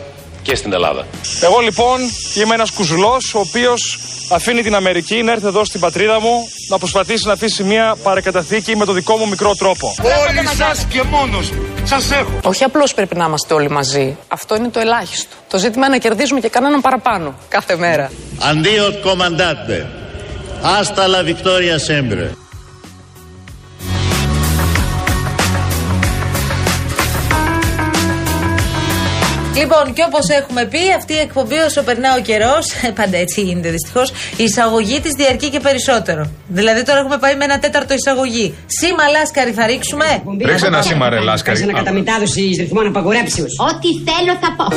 και 0.50 0.56
στην 0.56 0.72
Ελλάδα. 0.72 1.06
Εγώ 1.42 1.58
λοιπόν 1.58 1.98
είμαι 2.34 2.54
ένας 2.54 2.70
κουζουλός 2.70 3.34
ο 3.34 3.38
οποίος 3.38 3.98
αφήνει 4.30 4.62
την 4.62 4.74
Αμερική 4.74 5.22
να 5.22 5.32
έρθει 5.32 5.46
εδώ 5.46 5.64
στην 5.64 5.80
πατρίδα 5.80 6.20
μου 6.20 6.48
να 6.68 6.78
προσπαθήσει 6.78 7.26
να 7.26 7.32
αφήσει 7.32 7.62
μια 7.62 7.96
παρακαταθήκη 8.02 8.76
με 8.76 8.84
το 8.84 8.92
δικό 8.92 9.16
μου 9.16 9.28
μικρό 9.28 9.54
τρόπο. 9.54 9.94
Όλοι 10.02 10.46
σας 10.56 10.86
και 10.88 11.02
μόνος 11.02 11.52
σας 11.84 12.10
έχω. 12.10 12.40
Όχι 12.44 12.64
απλώς 12.64 12.94
πρέπει 12.94 13.16
να 13.16 13.24
είμαστε 13.24 13.54
όλοι 13.54 13.70
μαζί. 13.70 14.16
Αυτό 14.28 14.56
είναι 14.56 14.68
το 14.68 14.80
ελάχιστο. 14.80 15.36
Το 15.48 15.58
ζήτημα 15.58 15.86
είναι 15.86 15.94
να 15.94 16.00
κερδίζουμε 16.00 16.40
και 16.40 16.48
κανέναν 16.48 16.80
παραπάνω 16.80 17.34
κάθε 17.48 17.76
μέρα. 17.76 18.10
Αντίο 18.50 18.84
comandante. 19.04 19.86
Hasta 20.62 21.02
la 21.14 21.22
victoria 21.30 21.76
sempre. 21.90 22.39
Λοιπόν, 29.56 29.92
και 29.92 30.02
όπως 30.06 30.28
έχουμε 30.28 30.64
πει, 30.64 30.78
αυτή 30.96 31.12
η 31.12 31.18
εκπομπή 31.18 31.54
όσο 31.54 31.82
περνά 31.82 32.14
ο 32.18 32.20
καιρός, 32.20 32.66
πάντα 32.98 33.16
έτσι 33.16 33.40
γίνεται 33.40 33.70
δυστυχώς, 33.70 34.10
η 34.36 34.42
εισαγωγή 34.42 35.00
της 35.00 35.12
διαρκεί 35.12 35.50
και 35.50 35.60
περισσότερο. 35.60 36.30
Δηλαδή 36.48 36.84
τώρα 36.84 36.98
έχουμε 36.98 37.18
πάει 37.18 37.36
με 37.36 37.44
ένα 37.44 37.58
τέταρτο 37.58 37.94
εισαγωγή. 37.94 38.54
Σήμα 38.66 39.08
λάσκαρη 39.08 39.52
θα 39.52 39.66
ρίξουμε. 39.66 40.22
Ρίξε 40.44 40.66
ένα 40.66 40.82
σήμα, 40.82 41.08
ρε 41.08 41.18
Λάσκαρη. 41.18 41.60
Ένα 41.60 41.72
καταμετάδοση 41.72 42.40
ρυθμών 42.58 42.86
απαγορέψεω. 42.86 43.44
Ό,τι 43.44 43.88
θέλω 44.10 44.38
θα 44.40 44.54
πω. 44.56 44.76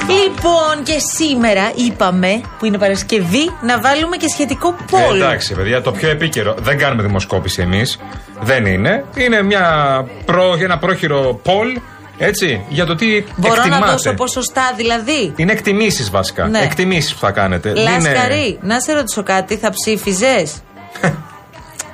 Λοιπόν, 0.00 0.82
και 0.82 0.98
σήμερα 1.16 1.72
είπαμε, 1.74 2.40
που 2.58 2.64
είναι 2.66 2.78
Παρασκευή, 2.78 3.50
να 3.62 3.80
βάλουμε 3.80 4.16
και 4.16 4.28
σχετικό 4.28 4.68
Ε, 4.68 4.84
πόλο. 4.90 5.14
εντάξει, 5.24 5.54
παιδιά, 5.54 5.82
το 5.82 5.92
πιο 5.92 6.08
επίκαιρο. 6.08 6.54
Δεν 6.58 6.78
κάνουμε 6.78 7.02
δημοσκόπηση 7.02 7.62
εμείς. 7.62 7.98
Δεν 8.40 8.66
είναι. 8.66 9.04
Είναι 9.14 9.42
μια 9.42 10.04
προ, 10.24 10.56
ένα 10.60 10.78
πρόχειρο 10.78 11.40
poll, 11.44 11.80
έτσι, 12.18 12.64
για 12.68 12.86
το 12.86 12.94
τι 12.94 13.24
Μπορώ 13.36 13.54
εκτιμάτε. 13.54 13.84
να 13.84 13.90
δώσω 13.90 14.12
ποσοστά 14.14 14.72
δηλαδή; 14.76 15.32
Είναι 15.36 15.52
εκτιμήσεις 15.52 16.10
βασικά. 16.10 16.46
Ναι. 16.46 16.58
Εκτιμήσεις 16.62 17.12
που 17.14 17.18
θα 17.20 17.30
κάνετε. 17.30 17.72
Δεν 17.72 17.82
είναι- 17.82 18.12
Λάσκαρη, 18.12 18.58
να 18.62 18.80
σε 18.80 18.92
ρωτήσω 18.92 19.22
κάτι, 19.22 19.56
θα 19.56 19.70
ψήφιζες; 19.70 20.54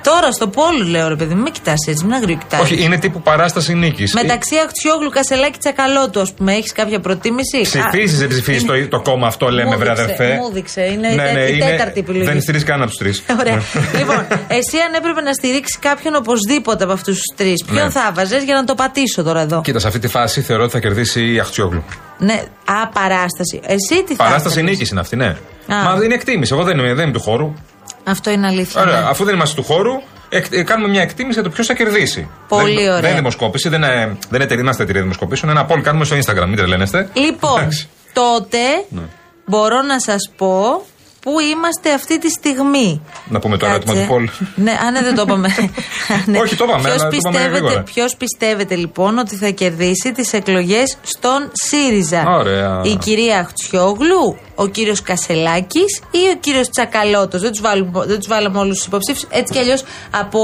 Τώρα 0.03 0.31
στο 0.31 0.47
πόλο 0.47 0.83
λέω 0.87 1.07
ρε 1.07 1.15
παιδί, 1.15 1.33
μην 1.33 1.43
με 1.43 1.49
κοιτάς 1.49 1.87
έτσι, 1.87 2.05
μην 2.05 2.13
αγριοκοιτάς. 2.13 2.59
Όχι, 2.61 2.83
είναι 2.83 2.97
τύπου 2.97 3.21
παράσταση 3.21 3.73
νίκης. 3.73 4.13
Μεταξύ 4.13 4.55
Αχτσιόγλου, 4.65 5.09
Κασελάκη, 5.09 5.57
Τσακαλώτου, 5.57 6.19
ας 6.19 6.33
πούμε, 6.33 6.53
έχεις 6.53 6.71
κάποια 6.71 6.99
προτίμηση; 6.99 7.61
Ψηφίζει, 7.61 8.15
δεν 8.15 8.27
ψηφίζει 8.27 8.65
το, 8.65 8.87
το 8.87 9.01
κόμμα 9.01 9.27
αυτό, 9.27 9.47
λέμε, 9.49 9.69
Μου 9.69 9.77
βρε 9.77 9.87
δείξε, 9.89 10.01
αδερφέ. 10.03 10.35
Μου 10.41 10.51
δείξε, 10.51 10.81
είναι 10.81 11.07
Ναι, 11.07 11.29
η, 11.29 11.33
ναι, 11.33 11.39
η 11.41 11.53
είναι- 11.55 11.65
τέταρτη 11.69 11.99
επιλογή. 11.99 12.25
Δεν 12.25 12.41
στηρίζει 12.41 12.63
κανένα 12.63 12.83
από 12.83 12.93
τους 12.93 13.01
τρεις. 13.01 13.23
Ωραία. 13.39 13.61
λοιπόν, 13.99 14.27
εσύ 14.47 14.77
αν 14.87 14.93
έπρεπε 14.93 15.21
να 15.21 15.33
στηρίξει 15.33 15.77
κάποιον 15.81 16.15
οπωσδήποτε 16.15 16.83
από 16.83 16.93
αυτούς 16.93 17.15
τους 17.15 17.35
τρεις, 17.37 17.63
ποιον 17.65 17.83
Ναι. 17.85 17.89
θα 17.89 18.11
βάζες 18.13 18.43
για 18.43 18.53
να 18.55 18.63
το 18.63 18.75
πατήσω 18.75 19.23
τώρα 19.23 19.41
εδώ; 19.41 19.61
Κοίτα, 19.61 19.79
σε 19.79 19.87
αυτή 19.87 19.99
τη 19.99 20.07
φάση 20.07 20.41
θεωρώ 20.41 20.63
ότι 20.63 20.71
θα 20.71 20.79
κερδίσει 20.79 21.33
η 21.33 21.39
Αχτσιόγλου. 21.39 21.83
Ναι, 22.17 22.43
α, 22.65 22.87
παράσταση. 22.87 23.59
Εσύ 23.65 24.03
τι 24.03 24.15
θα 24.15 24.23
Παράσταση 24.23 24.55
ήθελες; 24.55 24.71
νίκης 24.71 24.89
είναι 24.91 24.99
αυτή, 24.99 25.15
ναι. 25.15 25.27
Α. 25.27 25.35
Μα 25.67 25.99
είναι 26.03 26.13
εκτίμηση. 26.13 26.53
Εγώ 26.53 26.63
δεν 26.63 26.77
είμαι, 26.77 26.93
δεν 26.93 27.03
είμαι 27.03 27.13
του 27.13 27.19
χώρου. 27.21 27.53
Αυτό 28.03 28.29
είναι 28.31 28.47
αλήθεια. 28.47 28.81
Ωραία, 28.81 28.99
ναι. 28.99 29.07
αφού 29.07 29.23
δεν 29.23 29.35
είμαστε 29.35 29.55
του 29.61 29.67
χώρου, 29.67 29.91
εκ- 30.29 30.53
ε, 30.53 30.63
κάνουμε 30.63 30.89
μια 30.89 31.01
εκτίμηση 31.01 31.33
για 31.33 31.43
το 31.43 31.49
ποιος 31.49 31.67
θα 31.67 31.73
κερδίσει. 31.73 32.29
Πολύ 32.47 32.73
δεν, 32.75 32.83
ωραία. 32.87 32.99
Δεν 32.99 33.09
είναι 33.09 33.19
δημοσκόπηση, 33.19 33.69
δεν, 33.69 33.81
είναι, 33.81 34.17
δεν 34.29 34.41
είναι, 34.41 34.53
είμαστε 34.61 34.83
εταιρεία 34.83 35.01
δημοσκοπήσεων. 35.01 35.51
Ένα 35.51 35.67
poll 35.69 35.81
κάνουμε 35.83 36.05
στο 36.05 36.15
Instagram, 36.15 36.45
μην 36.47 36.55
τρελαίνεστε. 36.55 37.09
Λοιπόν, 37.13 37.57
Εντάξει. 37.59 37.87
τότε 38.13 38.57
Ναι. 38.89 39.01
μπορώ 39.45 39.81
να 39.81 39.99
σας 39.99 40.31
πω 40.37 40.85
πού 41.21 41.39
είμαστε 41.39 41.93
αυτή 41.93 42.19
τη 42.19 42.29
στιγμή. 42.29 43.01
Να 43.29 43.39
πούμε 43.39 43.57
το 43.57 43.65
ερώτημα 43.65 43.93
Κάτσε. 43.93 44.07
του 44.07 44.13
poll. 44.15 44.45
Ναι, 44.55 44.71
α, 44.71 44.91
ναι, 44.91 45.01
δεν 45.01 45.15
το 45.15 45.21
είπαμε. 45.21 45.55
ναι. 46.25 46.37
Όχι, 46.39 46.55
το 46.55 46.63
είπαμε, 46.63 46.89
αλλά 46.89 46.95
το 46.97 47.07
είπαμε 47.07 47.09
πιστεύετε, 47.09 47.49
γρήγορα. 47.49 47.81
ποιος 47.83 48.15
πιστεύετε 48.15 48.75
λοιπόν 48.75 49.17
ότι 49.17 49.35
θα 49.35 49.49
κερδίσει 49.49 50.11
τις 50.11 50.33
εκλογές 50.33 50.97
στον 51.03 51.51
ΣΥΡΙΖΑ; 51.53 52.23
Ωραία. 52.27 52.81
Η 52.83 52.95
κυρία 52.95 53.39
Αχτσιόγλου, 53.39 54.37
ο 54.55 54.67
κύριος 54.67 55.01
Κασελάκης 55.01 56.01
ή 56.11 56.29
ο 56.33 56.37
κύριος 56.39 56.69
Τσακαλώτος. 56.69 57.41
Δεν 57.41 57.51
τους, 57.51 57.61
βάλουμε, 57.61 58.05
δεν 58.05 58.17
τους 58.17 58.27
βάλαμε 58.27 58.59
όλους 58.59 58.77
τους 58.77 58.85
υποψήφιους. 58.85 59.27
Έτσι 59.29 59.53
κι 59.53 59.59
αλλιώς 59.59 59.83
από 60.11 60.39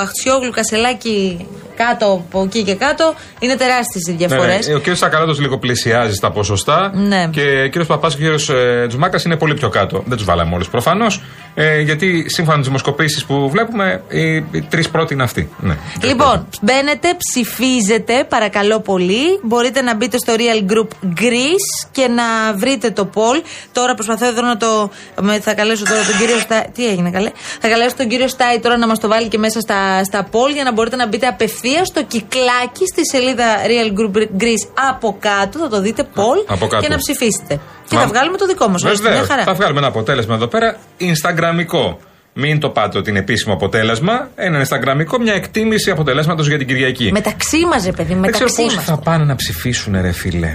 Αχτσιόγλου, 0.00 0.50
Κασελάκη 0.50 1.46
κάτω, 1.76 2.24
από 2.28 2.42
εκεί 2.42 2.62
και 2.62 2.74
κάτω, 2.74 3.14
είναι 3.38 3.56
τεράστιες 3.56 4.06
οι 4.06 4.12
διαφορές. 4.12 4.66
Ναι, 4.66 4.72
ναι. 4.72 4.78
Ο 4.78 4.92
κ. 4.92 4.96
Σακαλώτο 4.96 5.40
λίγο 5.40 5.58
πλησιάζει 5.58 6.14
στα 6.14 6.30
ποσοστά. 6.30 6.92
Ναι. 6.94 7.28
Και 7.32 7.70
ο 7.76 7.82
κ. 7.82 7.86
Παπάς 7.86 8.16
και 8.16 8.28
ο 8.28 8.36
κ. 8.36 8.48
ε, 8.48 8.86
Τζουμάκας 8.86 9.24
είναι 9.24 9.36
πολύ 9.36 9.54
πιο 9.54 9.68
κάτω. 9.68 10.02
Δεν 10.06 10.16
τους 10.16 10.26
βάλαμε 10.26 10.54
όλους 10.54 10.68
προφανώς. 10.68 11.22
Ε, 11.54 11.80
γιατί 11.80 12.26
σύμφωνα 12.28 12.56
με 12.56 12.62
τις 12.62 12.66
δημοσκοπήσεις 12.66 13.24
που 13.24 13.50
βλέπουμε, 13.50 14.02
οι, 14.08 14.34
οι 14.34 14.66
τρεις 14.68 14.88
πρώτοι 14.88 15.14
είναι 15.14 15.22
αυτοί. 15.22 15.50
Ναι. 15.58 15.76
Λοιπόν, 16.02 16.46
μπαίνετε, 16.60 17.08
ψηφίζετε, 17.18 18.24
παρακαλώ 18.28 18.80
πολύ. 18.80 19.40
Μπορείτε 19.42 19.80
να 19.80 19.96
μπείτε 19.96 20.18
στο 20.18 20.34
Real 20.36 20.72
Group 20.72 21.20
Greece 21.20 21.88
και 21.92 22.08
να 22.08 22.54
βρείτε 22.56 22.90
το 22.90 23.10
poll. 23.14 23.42
Τώρα 23.72 23.94
προσπαθώ 23.94 24.26
εδώ 24.26 24.42
να 24.42 24.56
το. 24.56 24.90
με- 25.20 25.40
Θα 25.40 25.54
καλέσω 25.54 25.84
τώρα 25.84 26.00
τον 26.04 26.16
κύριο 26.18 26.38
Στάι. 26.38 26.62
Τι 26.74 26.88
έγινε, 26.88 27.10
καλέ; 27.10 27.30
Θα 27.60 27.68
καλέσω 27.68 27.94
τον 27.96 28.08
κύριο 28.08 28.28
Στάι 28.28 28.60
τώρα 28.60 28.76
να 28.76 28.86
μας 28.86 28.98
το 28.98 29.08
βάλει 29.08 29.28
και 29.28 29.38
μέσα 29.38 29.60
στα, 29.60 30.04
στα 30.04 30.28
poll 30.32 30.52
για 30.54 30.64
να 30.64 30.72
μπορείτε 30.72 30.96
να 30.96 31.06
μπείτε 31.08 31.26
απευθείας 31.26 31.86
στο 31.88 32.02
κυκλάκι 32.04 32.86
στη 32.92 33.06
σελίδα 33.08 33.44
Real 33.66 33.88
Group 33.98 34.16
Greece 34.42 34.64
από 34.90 35.16
κάτω. 35.20 35.58
Θα 35.58 35.68
το 35.68 35.80
δείτε 35.80 36.02
poll 36.14 36.44
από 36.46 36.66
κάτω. 36.66 36.82
και 36.82 36.88
να 36.88 36.96
ψηφίσετε. 36.96 37.60
Και 37.88 37.94
Μα- 37.96 38.00
θα 38.02 38.08
βγάλουμε 38.08 38.36
το 38.36 38.46
δικό 38.46 38.68
μας. 38.68 38.82
Βεβαίως, 38.82 39.26
Θα 39.44 39.54
βγάλουμε 39.54 39.78
ένα 39.78 39.88
αποτέλεσμα 39.88 40.34
εδώ 40.34 40.46
πέρα. 40.46 40.76
Instagramικό. 41.00 41.96
Μην 42.32 42.60
το 42.60 42.68
πάτε 42.70 42.98
ότι 42.98 43.10
είναι 43.10 43.18
επίσημο 43.18 43.54
αποτέλεσμα. 43.54 44.28
Ένα 44.34 44.66
Instagramικό, 44.66 45.18
μια 45.20 45.32
εκτίμηση 45.34 45.90
αποτελέσματος 45.90 46.48
για 46.48 46.58
την 46.58 46.66
Κυριακή. 46.66 47.12
Μεταξύ 47.12 47.66
μας, 47.70 47.84
ρε 47.84 47.92
παιδί, 47.92 48.14
Δεν 48.14 48.20
ξέρω 48.32 48.44
μεταξύ 48.44 48.62
πόσοι 48.62 48.76
μας. 48.76 48.84
θα 48.84 48.96
πάνε 48.96 49.24
να 49.24 49.34
ψηφίσουν, 49.36 50.00
ρε 50.00 50.12
φίλε. 50.12 50.54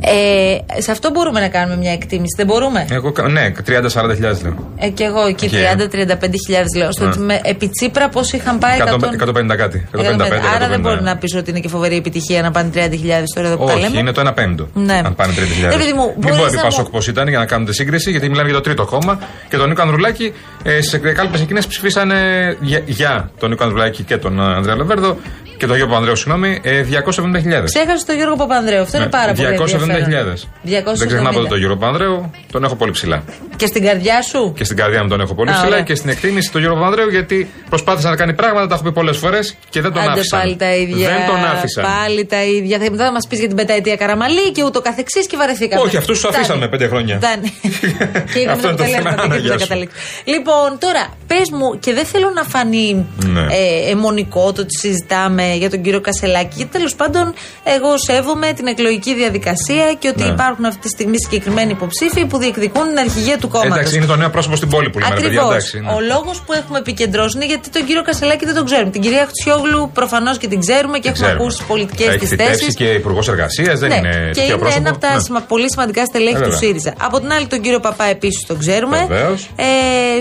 Ε, 0.00 0.80
σε 0.80 0.90
αυτό 0.90 1.10
μπορούμε 1.10 1.40
να 1.40 1.48
κάνουμε 1.48 1.76
μια 1.76 1.92
εκτίμηση. 1.92 2.34
Δεν 2.36 2.46
μπορούμε; 2.46 2.86
Εγώ, 2.90 3.12
κα- 3.12 3.28
ναι, 3.28 3.52
30-40 3.66 4.14
χιλιάδες 4.14 4.42
λέω. 4.42 4.72
Ε, 4.76 4.88
και 4.88 5.04
εγώ 5.04 5.26
εκεί 5.26 5.48
Και- 5.48 5.56
30-35 5.56 6.76
λέω. 6.76 6.92
Στο 6.92 7.04
Ναι. 7.04 7.10
ότι 7.10 7.18
με, 7.18 7.40
επί 7.44 7.68
Τσίπρα 7.68 8.08
πώς 8.08 8.32
είχαν 8.32 8.58
πάει 8.58 8.78
100 8.78 8.94
100 8.94 9.12
150 9.12 9.56
κάτι. 9.56 9.86
155, 9.92 10.24
150. 10.26 10.48
Άρα 10.54 10.68
δεν 10.68 10.78
150. 10.78 10.80
μπορεί 10.80 11.02
να 11.02 11.16
πεις 11.16 11.34
ότι 11.34 11.50
είναι 11.50 11.60
και 11.60 11.68
φοβερή 11.68 11.96
επιτυχία 11.96 12.42
να 12.42 12.50
πάνε 12.50 12.70
30.000 12.74 13.24
τώρα 13.34 13.46
εδώ 13.48 13.56
που 13.56 13.66
τα 13.66 13.72
Όχι, 13.72 13.82
λέμε. 13.82 13.98
είναι 13.98 14.12
το 14.12 14.20
1 14.20 14.32
πέμπτο. 14.34 14.68
Ναι. 14.74 15.02
Αν 15.04 15.14
πάνε 15.14 15.32
30.000. 15.32 15.70
Ρε 15.70 15.76
παιδί 15.76 15.92
μου, 15.92 16.04
Μην 16.04 16.14
μπορείς 16.18 16.36
πω 16.36 16.42
να 16.42 16.46
επί 16.46 16.56
μου- 16.56 16.62
Πασόκ 16.62 16.88
πώς 16.88 17.06
ήταν 17.08 17.28
για 17.28 17.38
να 17.38 17.46
κάνετε 17.46 17.72
σύγκριση, 17.72 18.10
γιατί 18.10 18.28
μιλάμε 18.28 18.46
για 18.48 18.56
το 18.56 18.62
τρίτο 18.62 18.84
κόμμα. 18.84 19.18
Και 19.48 19.56
τον 19.56 19.68
Νίκο 19.68 19.82
Ανδρουλάκη 19.82 20.32
ε, 20.62 20.80
στι 20.82 20.98
κάλπες 20.98 21.40
εκείνες 21.40 21.66
ψηφίσανε 21.66 22.16
για, 22.60 22.82
για 22.86 23.30
τον 23.38 23.50
Νίκο 23.50 23.62
Ανδρουλάκη 23.64 24.02
και 24.02 24.16
τον 24.16 24.38
ε, 24.40 24.42
Ανδρέα 24.42 24.76
Λεβέρδο 24.76 25.16
και 25.56 25.66
τον 25.66 25.76
Γιώργο 25.76 25.86
Παπανδρέου, 25.92 26.16
συγγνώμη, 26.16 26.60
ε, 26.62 26.82
270.000. 26.82 27.64
Ξέχασε 27.64 28.04
τον 28.06 28.16
Γιώργο 28.16 28.36
Παπανδρέου. 28.36 28.80
Αυτό 28.82 28.96
είναι 28.96 29.06
Ναι, 29.06 29.10
πάρα 29.10 29.32
πολύ 29.32 29.48
270.000. 29.48 30.48
ενδιαφέρον. 30.62 30.96
Δεν 30.96 31.06
ξεχνάω 31.06 31.32
ποτέ 31.32 31.48
τον 31.48 31.58
Γιώργο 31.58 31.76
Παπανδρέου, 31.76 32.30
τον 32.52 32.64
έχω 32.64 32.74
πολύ 32.74 32.90
ψηλά. 32.92 33.24
Και 33.56 33.66
στην 33.66 33.82
καρδιά 33.84 34.22
σου; 34.22 34.52
Και 34.56 34.64
στην 34.64 34.76
καρδιά 34.76 35.02
μου 35.02 35.08
τον 35.08 35.20
έχω 35.20 35.34
πολύ 35.34 35.50
Α, 35.50 35.52
ψηλά 35.52 35.66
ωραία. 35.68 35.80
και 35.82 35.94
στην 35.94 36.10
εκτίμηση 36.10 36.50
τον 36.52 36.60
Γιώργο 36.60 36.78
Παπανδρέου 36.78 37.08
γιατί 37.08 37.50
προσπάθησε 37.68 38.08
να 38.08 38.16
κάνει 38.16 38.34
πράγματα, 38.34 38.66
τα 38.66 38.74
έχω 38.74 38.82
πει 38.84 38.92
πολλές 38.92 39.16
φορές 39.16 39.56
και 39.70 39.80
δεν 39.80 39.92
τον 39.92 40.02
Άντε 40.02 40.10
άφησαν. 40.10 40.40
πάλι 40.40 40.56
τα 40.56 40.74
ίδια. 40.74 41.08
Δεν 41.08 41.26
τον 41.26 41.44
άφησαν. 41.44 41.84
Πάλι 41.84 42.24
τα 42.26 42.44
ίδια. 42.44 42.78
Θα, 42.78 42.90
μετά 42.90 43.04
θα 43.04 43.12
μας 43.12 43.26
πεις 43.28 43.38
για 43.38 43.48
την 43.48 43.56
πενταετία 43.56 43.96
Καραμαλή 43.96 44.50
και 44.52 44.62
ούτω 44.64 44.80
καθεξής 44.80 45.26
και 45.26 45.36
βαρεθήκαμε. 45.36 45.82
Όχι, 45.82 45.96
αυτούς 45.96 46.20
τους 46.20 46.28
αφήσαμε 46.30 46.44
Φτάνει. 46.66 46.68
πέντε 46.70 46.86
χρόνια. 46.86 47.16
Φτάνει. 47.16 47.52
και 48.32 48.40
είδαμε 48.40 48.52
Αυτό 48.52 48.62
το 48.62 48.68
είναι 48.68 48.76
το 48.76 48.82
αποτελέσματα 48.82 49.22
θέμα. 49.22 49.34
και 49.34 49.40
πού 49.40 49.44
Γεια 49.46 49.52
θα 49.52 49.58
σου. 49.58 49.66
καταλήξεις. 49.68 50.00
Λοιπόν, 50.24 50.68
τώρα 50.78 51.02
πες 51.26 51.50
μου, 51.50 51.78
και 51.78 51.92
δεν 51.92 52.04
θέλω 52.04 52.30
να 52.34 52.42
φανεί 52.42 53.06
Ναι. 53.16 53.40
ε, 53.40 53.90
αιμονικό 53.90 54.52
το 54.52 54.60
ότι 54.60 54.78
συζητάμε 54.78 55.43
για 55.56 55.70
τον 55.70 55.82
κύριο 55.82 56.00
Κασελάκη, 56.00 56.52
γιατί 56.56 56.72
τέλος 56.72 56.94
πάντων 56.94 57.34
εγώ 57.64 57.98
σέβομαι 57.98 58.52
την 58.52 58.66
εκλογική 58.66 59.14
διαδικασία 59.14 59.94
και 59.98 60.08
ότι 60.08 60.22
Ναι. 60.22 60.28
υπάρχουν 60.28 60.64
αυτή 60.64 60.80
τη 60.80 60.88
στιγμή 60.88 61.16
συγκεκριμένοι 61.18 61.70
υποψήφοι 61.70 62.26
που 62.26 62.38
διεκδικούν 62.38 62.88
την 62.88 62.98
αρχηγία 62.98 63.38
του 63.38 63.48
κόμματος. 63.48 63.76
Εντάξει, 63.76 63.96
είναι 63.96 64.06
το 64.06 64.16
νέο 64.16 64.30
πρόσωπο 64.30 64.56
στην 64.56 64.68
πόλη 64.68 64.90
που 64.90 64.98
λέμε, 64.98 65.14
ρε 65.14 65.20
παιδιά. 65.20 65.40
Ακριβώς. 65.40 65.50
Εντάξει, 65.54 65.80
ναι. 65.80 65.92
Ο 65.92 66.00
λόγος 66.00 66.40
που 66.46 66.52
έχουμε 66.52 66.78
επικεντρώσει 66.78 67.36
είναι 67.36 67.46
γιατί 67.46 67.68
τον 67.70 67.84
κύριο 67.84 68.02
Κασελάκη 68.02 68.44
δεν 68.44 68.54
τον 68.54 68.64
ξέρουμε. 68.64 68.90
Την 68.90 69.00
κυρία 69.00 69.26
Χτσιόγλου 69.26 69.90
προφανώς 69.94 70.38
και 70.38 70.48
την 70.48 70.60
ξέρουμε 70.60 70.98
και 70.98 71.08
έχουμε 71.08 71.26
Ξέρουμε. 71.26 71.42
ακούσει 71.44 71.56
τις 71.58 71.66
πολιτικές 71.66 72.06
Έχει 72.08 72.18
της 72.18 72.28
θητεύσει 72.28 72.52
θέσεις. 72.58 72.74
και 72.74 72.84
υπουργός 72.84 73.28
εργασίας, 73.28 73.78
δεν 73.78 73.88
Ναι, 73.88 73.94
είναι 73.96 74.08
και 74.08 74.30
τυχαίο 74.32 74.44
είναι 74.46 74.56
πρόσωπο. 74.58 74.80
ένα 74.80 74.90
από 74.90 74.98
τα 74.98 75.14
Ναι. 75.14 75.20
σημα- 75.20 75.40
πολύ 75.40 75.70
σημαντικά 75.70 76.04
στελέχη 76.04 76.34
Ε, 76.36 76.38
του 76.38 76.44
βέβαια. 76.44 76.58
ΣΥΡΙΖΑ. 76.58 76.94
Από 76.98 77.20
την 77.20 77.32
άλλη, 77.32 77.46
τον 77.46 77.60
κύριο 77.60 77.80
Παπά 77.80 78.04
επίσης 78.04 78.46
τον 78.46 78.58
ξέρουμε. 78.58 79.06
Βεβαίως. 79.08 79.48
Ε, 79.56 79.64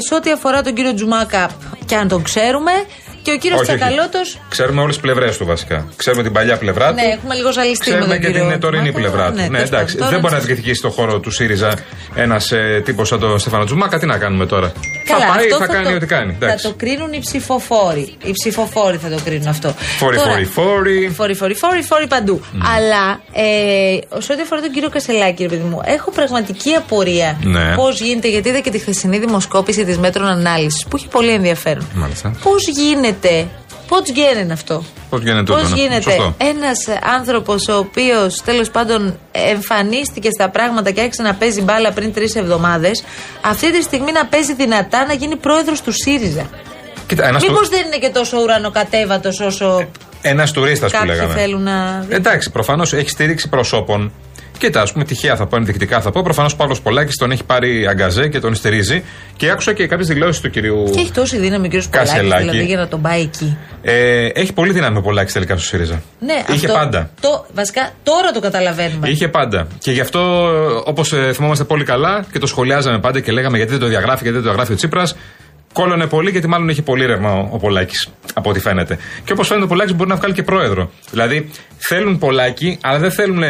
σε 0.07 0.15
ό,τι 0.15 0.31
αφορά 0.31 0.61
τον 0.61 0.73
κύριο 0.73 0.93
Τζουμάκα, 0.93 1.49
και 1.85 1.95
αν 1.95 2.07
τον 2.07 2.23
ξέρουμε. 2.23 2.71
Και 3.23 3.31
ο 3.31 3.37
κύριος 3.37 3.59
Όχι, 3.61 3.69
όχι. 3.71 3.79
Τσακαλώτος. 3.79 4.39
Ξέρουμε 4.49 4.81
όλες 4.81 4.93
τις 4.93 5.03
πλευρές 5.03 5.37
του 5.37 5.45
βασικά. 5.45 5.87
Ξέρουμε 5.95 6.23
την 6.23 6.31
παλιά 6.31 6.57
πλευρά 6.57 6.87
του. 6.89 6.93
Ναι, 6.95 7.01
έχουμε 7.17 7.35
λίγο 7.35 7.51
ζαλιστεί 7.51 7.89
με 7.89 7.95
Ξέρουμε 7.95 8.13
τον 8.15 8.23
και 8.23 8.31
κύριο 8.31 8.49
την 8.49 8.59
τωρινή 8.59 8.83
Τζουμάκα. 8.91 8.99
πλευρά 9.09 9.29
του. 9.31 9.35
Ναι, 9.35 9.41
Ναι, 9.41 9.47
τέλος 9.49 9.67
εντάξει. 9.67 9.95
πάντων. 9.95 10.11
Δεν 10.11 10.19
μπορεί 10.19 10.33
να 10.33 10.39
Τώρα 10.39 10.45
διεκδικήσει 10.47 10.81
το 10.81 10.89
χώρο 10.89 11.19
του 11.19 11.31
ΣΥΡΙΖΑ 11.31 11.73
ένας 12.15 12.51
ε, 12.51 12.81
τύπος 12.85 13.07
σαν 13.07 13.19
τον 13.19 13.39
Στέφανο 13.39 13.63
Τζουμάκα. 13.65 13.99
Τι 13.99 14.05
να 14.05 14.17
κάνουμε 14.17 14.45
τώρα; 14.45 14.71
Καλά, 15.07 15.25
θα 15.25 15.33
πάει, 15.33 15.43
αυτό 15.45 15.57
θα, 15.57 15.67
κάνει 15.67 15.89
το, 15.89 15.95
ό,τι 15.95 16.05
κάνει. 16.05 16.35
Θα 16.39 16.45
Εντάξει. 16.45 16.65
το 16.67 16.73
κρίνουν 16.77 17.13
οι 17.13 17.19
ψηφοφόροι. 17.19 18.13
Οι 18.23 18.31
ψηφοφόροι 18.31 18.97
θα 18.97 19.09
το 19.09 19.19
κρίνουν 19.25 19.47
αυτό. 19.47 19.73
Φόροι, 19.97 20.17
Τώρα, 20.17 20.29
φόροι, 20.31 20.45
φόροι. 20.45 21.11
Φόροι, 21.15 21.33
φόροι, 21.35 21.53
φόροι, 21.55 21.81
φόροι 21.81 22.07
παντού. 22.07 22.41
Αλλά 22.75 23.21
ε, 23.33 24.21
σε 24.21 24.31
ό,τι 24.33 24.41
αφορά 24.41 24.61
τον 24.61 24.71
κύριο 24.71 24.89
Κασελάκη, 24.89 25.43
ρε 25.43 25.49
παιδί 25.49 25.63
μου, 25.63 25.81
έχω 25.85 26.11
πραγματική 26.11 26.73
απορία 26.73 27.39
Ναι. 27.43 27.75
πώς 27.75 27.99
γίνεται, 28.01 28.27
γιατί 28.27 28.49
είδα 28.49 28.59
και 28.59 28.69
τη 28.69 28.79
χθεσινή 28.79 29.17
δημοσκόπηση 29.19 29.85
της 29.85 29.97
μέτρων 29.97 30.27
ανάλυσης 30.27 30.85
που 30.89 30.95
έχει 30.95 31.07
πολύ 31.07 31.29
ενδιαφέρον. 31.31 31.85
Μάλιστα. 31.93 32.35
Πώς 32.43 32.67
γίνεται, 32.67 33.12
πώς 33.87 34.09
γίνεται 34.09 34.53
αυτό; 34.53 34.83
Πώς 35.09 35.21
γίνεται 35.21 35.43
Πώς 35.51 35.61
τούτο, 35.61 35.75
ναι. 35.75 35.81
γίνεται; 35.81 36.01
Σωστό. 36.01 36.35
ένας 36.37 36.77
άνθρωπος 37.17 37.67
ο 37.67 37.77
οποίος 37.77 38.41
τέλος 38.41 38.69
πάντων 38.71 39.19
εμφανίστηκε 39.31 40.29
στα 40.31 40.49
πράγματα 40.49 40.91
και 40.91 41.01
άρχισε 41.01 41.21
να 41.21 41.33
παίζει 41.33 41.61
μπάλα 41.61 41.91
πριν 41.91 42.13
τρεις 42.13 42.35
εβδομάδες, 42.35 43.03
αυτή 43.41 43.71
τη 43.71 43.81
στιγμή 43.81 44.11
να 44.11 44.25
παίζει 44.25 44.53
δυνατά 44.53 45.05
να 45.05 45.13
γίνει 45.13 45.35
πρόεδρος 45.35 45.81
του 45.81 45.91
ΣΥΡΙΖΑ. 45.91 46.45
Κοίτα, 47.07 47.27
ένας 47.27 47.41
Μήπως 47.43 47.69
το- 47.69 47.75
δεν 47.75 47.85
είναι 47.85 47.97
και 47.97 48.09
τόσο 48.09 48.37
ουρανοκατέβατος 48.41 49.39
όσο 49.39 49.87
Ένας 50.25 50.51
τουρίστας 50.51 50.91
που 50.91 50.97
Κάποιοι 50.97 51.13
λέγαμε. 51.15 51.33
θέλουν 51.33 51.61
να. 51.63 52.05
Εντάξει, 52.09 52.51
προφανώς 52.51 52.93
έχει 52.93 53.09
στήριξη 53.09 53.49
προσώπων. 53.49 54.11
Κοίτα, 54.63 54.81
ας 54.81 54.91
πούμε, 54.91 55.03
τυχαία 55.03 55.35
θα 55.35 55.45
πω, 55.47 55.55
ενδεικτικά 55.55 56.01
θα 56.01 56.11
πω. 56.11 56.21
Προφανώς 56.21 56.53
ο 56.53 56.55
Παύλος 56.55 56.81
Πολάκης 56.81 57.15
τον 57.17 57.31
έχει 57.31 57.43
πάρει 57.43 57.87
αγκαζέ 57.87 58.27
και 58.27 58.39
τον 58.39 58.55
στηρίζει. 58.55 59.03
Και 59.37 59.49
άκουσα 59.49 59.73
και 59.73 59.87
κάποιες 59.87 60.07
δηλώσεις 60.07 60.41
του 60.41 60.49
κυρίου. 60.49 60.89
Και 60.93 60.99
έχει 60.99 61.11
τόση 61.11 61.37
δύναμη 61.37 61.65
ο 61.65 61.69
κ. 61.69 61.71
Πολάκης 61.71 61.89
Κασελάκη. 61.89 62.41
δηλαδή 62.41 62.65
για 62.65 62.77
να 62.77 62.87
τον 62.87 63.01
πάει 63.01 63.21
εκεί. 63.21 63.57
Ε, 63.81 64.25
έχει 64.25 64.53
πολύ 64.53 64.71
δύναμη 64.71 64.97
ο 64.97 65.01
Πολάκης 65.01 65.33
τελικά 65.33 65.55
στο 65.57 65.65
ΣΥΡΙΖΑ. 65.65 66.01
Ναι, 66.19 66.43
Είχε 66.53 66.65
αυτό, 66.65 66.77
πάντα. 66.77 67.09
Το, 67.21 67.45
βασικά 67.53 67.89
τώρα 68.03 68.31
το 68.31 68.39
καταλαβαίνουμε. 68.39 69.09
Είχε 69.09 69.27
πάντα. 69.27 69.67
Και 69.79 69.91
γι' 69.91 70.01
αυτό, 70.01 70.49
όπως 70.85 71.13
θυμόμαστε 71.33 71.63
πολύ 71.63 71.83
καλά 71.83 72.25
και 72.31 72.39
το 72.39 72.47
σχολιάζαμε 72.47 72.99
πάντα 72.99 73.19
και 73.19 73.31
λέγαμε 73.31 73.57
γιατί 73.57 73.71
δεν 73.71 73.79
το 73.79 73.87
διαγράφει, 73.87 74.23
γιατί 74.23 74.31
δεν 74.37 74.41
το 74.41 74.47
διαγράφει 74.47 74.71
ο 74.71 74.75
Τσίπρας. 74.75 75.15
Κόλλωνε 75.73 76.07
πολύ 76.07 76.29
γιατί 76.29 76.47
μάλλον 76.47 76.69
έχει 76.69 76.81
πολύ 76.81 77.05
ρεύμα 77.05 77.33
ο, 77.33 77.49
ο 77.51 77.57
Πολάκης, 77.57 78.09
από 78.33 78.49
ό,τι 78.49 78.59
φαίνεται. 78.59 78.97
Και 79.23 79.33
όπως 79.33 79.47
φαίνεται, 79.47 79.65
ο 79.65 79.69
Πολάκης 79.69 79.93
μπορεί 79.95 80.09
να 80.09 80.15
βγάλει 80.15 80.33
και 80.33 80.43
πρόεδρο. 80.43 80.91
Δηλαδή 81.11 81.49
θέλουν 81.77 82.17
Πολάκη, 82.17 82.77
αλλά 82.81 82.99
δεν 82.99 83.11
θέλουν 83.11 83.43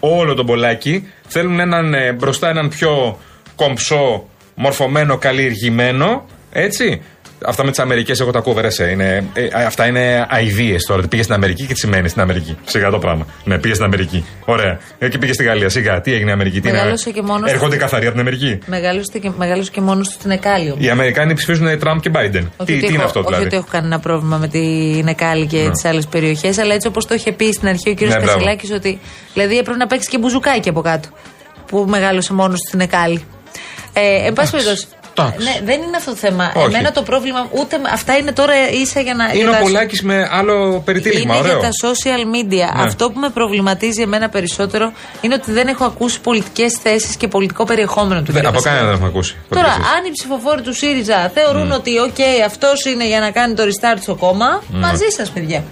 όλο 0.00 0.34
τον 0.34 0.46
Πολάκη. 0.46 1.08
Θέλουν 1.26 1.60
έναν, 1.60 1.94
ε, 1.94 2.12
μπροστά 2.12 2.48
έναν 2.48 2.68
πιο 2.68 3.18
κομψό, 3.56 4.28
μορφωμένο, 4.54 5.18
καλλιεργημένο. 5.18 6.26
Έτσι. 6.52 7.02
Αυτά 7.46 7.64
με 7.64 7.70
τις 7.70 7.78
Αμερικές, 7.78 8.20
εγώ 8.20 8.30
τα 8.30 8.38
ακούω 8.38 8.52
βερεσέ. 8.54 8.84
Είναι, 8.90 9.24
ε, 9.32 9.64
αυτά 9.66 9.86
είναι 9.86 10.26
αειδίε 10.30 10.76
τώρα. 10.86 11.08
Πήγες 11.08 11.24
στην 11.24 11.36
Αμερική 11.36 11.66
και 11.66 11.72
τι 11.72 11.78
σημαίνει 11.78 12.08
στην 12.08 12.22
Αμερική. 12.22 12.56
Σιγά 12.64 12.90
το 12.90 12.98
πράγμα. 12.98 13.26
Ναι, 13.44 13.58
πήγες 13.58 13.76
στην 13.76 13.88
Αμερική. 13.88 14.24
Ωραία. 14.44 14.78
Εκεί 14.98 15.18
πήγες 15.18 15.34
στη 15.34 15.44
Γαλλία. 15.44 15.68
Σιγά. 15.68 16.00
Τι 16.00 16.12
έγινε 16.12 16.30
η 16.30 16.32
Αμερική. 16.32 16.60
Τι 16.60 16.68
είναι, 16.68 16.78
Μεγάλωσε 16.78 17.10
και 17.10 17.22
μόνος 17.22 17.50
Έρχονται 17.50 17.74
του. 17.74 17.80
καθαροί 17.80 18.02
από 18.04 18.12
την 18.12 18.20
Αμερική. 18.20 18.58
Μεγάλωσε 18.66 19.18
και, 19.18 19.30
μεγάλωσε 19.36 19.70
και 19.70 19.80
μόνος 19.80 20.08
του 20.08 20.14
στην 20.14 20.30
Εκάλη. 20.30 20.70
όμως. 20.70 20.84
Οι 20.84 20.88
Αμερικάνοι 20.90 21.34
ψηφίζουν 21.34 21.78
Τραμπ 21.78 22.00
και 22.00 22.10
Biden. 22.14 22.18
Όχι 22.18 22.30
Τι, 22.32 22.72
ότι 22.72 22.78
τι 22.78 22.86
είναι 22.86 22.94
έχω- 22.94 23.04
αυτό 23.04 23.20
δηλαδή; 23.22 23.36
Όχι 23.36 23.46
ότι 23.46 23.56
έχω 23.56 23.66
κανένα 23.70 23.98
πρόβλημα 23.98 24.36
με 24.36 24.48
την 24.48 25.06
Εκάλη 25.08 25.46
και 25.46 25.58
Ναι. 25.62 25.70
τις 25.70 25.84
άλλες 25.84 26.06
περιοχές, 26.06 26.58
αλλά 26.58 26.74
έτσι 26.74 26.86
όπως 26.88 27.06
το 27.06 27.14
είχε 27.14 27.32
πει 27.32 27.52
στην 27.52 27.68
αρχή 27.68 27.90
ο 27.90 27.94
κ. 27.94 28.00
Ναι, 28.00 28.06
μπράβο. 28.06 28.26
Κασελάκης, 28.26 28.70
ότι 28.70 29.00
δηλαδή 29.34 29.58
έπρεπε 29.58 29.78
να 29.78 29.86
παίξει 29.86 30.08
και 30.08 30.18
μπουζουκάκι 30.18 30.68
από 30.68 30.80
κάτω. 30.80 31.08
Που 31.66 31.84
μεγάλωσε 31.88 32.32
μόνος 32.32 32.60
του 32.60 32.66
στην 32.68 32.80
Εκάλη. 32.80 33.24
Ε, 33.92 34.26
εν 34.26 34.32
πάση 34.32 34.50
περιπτώσει. 34.50 34.86
Εντάξει. 35.20 35.44
Ναι, 35.44 35.60
δεν 35.64 35.82
είναι 35.82 35.96
αυτό 35.96 36.10
το 36.10 36.16
θέμα. 36.16 36.52
Όχι. 36.56 36.64
Εμένα 36.66 36.92
το 36.92 37.02
πρόβλημα, 37.02 37.48
ούτε 37.50 37.78
με- 37.78 37.88
αυτά 37.92 38.16
είναι 38.16 38.32
τώρα 38.32 38.52
ίσα 38.82 39.00
για 39.00 39.14
να. 39.14 39.24
για 39.24 39.40
Είναι 39.40 39.48
ο 39.50 39.52
τα- 39.52 39.58
Πολάκης 39.58 40.02
με 40.02 40.28
άλλο 40.32 40.82
περιτύλιγμα. 40.84 41.34
είναι 41.36 41.44
Ωραίο. 41.48 41.58
για 41.58 41.68
τα 41.68 41.88
social 41.88 42.22
media. 42.36 42.74
Ναι. 42.76 42.82
Αυτό 42.86 43.10
που 43.10 43.18
με 43.20 43.28
προβληματίζει 43.28 44.02
εμένα 44.02 44.28
περισσότερο 44.28 44.92
είναι 45.20 45.34
ότι 45.34 45.52
δεν 45.52 45.66
έχω 45.68 45.84
ακούσει 45.84 46.20
πολιτικές 46.20 46.72
θέσεις 46.82 47.16
και 47.16 47.28
πολιτικό 47.28 47.64
περιεχόμενο 47.64 48.22
του 48.22 48.32
Δεν- 48.32 48.42
κ. 48.42 48.46
από 48.46 48.54
Κασελάκη. 48.54 48.68
κανένα 48.78 48.84
δεν 48.86 48.94
έχουμε 48.94 49.08
ακούσει. 49.08 49.36
Τώρα, 49.48 49.64
πολιτικές. 49.64 49.92
αν 49.96 50.04
οι 50.04 50.10
ψηφοφόροι 50.10 50.62
του 50.62 50.74
ΣΥΡΙΖΑ 50.74 51.30
θεωρούν 51.34 51.72
ότι, 51.72 51.98
οκ, 51.98 52.20
αυτός 52.46 52.84
είναι 52.84 53.06
για 53.06 53.20
να 53.20 53.30
κάνει 53.30 53.54
το 53.54 53.62
restart 53.62 53.98
στο 54.00 54.14
κόμμα, 54.14 54.62
Ναι. 54.68 54.78
μαζί 54.78 55.08
σας, 55.16 55.30
παιδιά. 55.30 55.62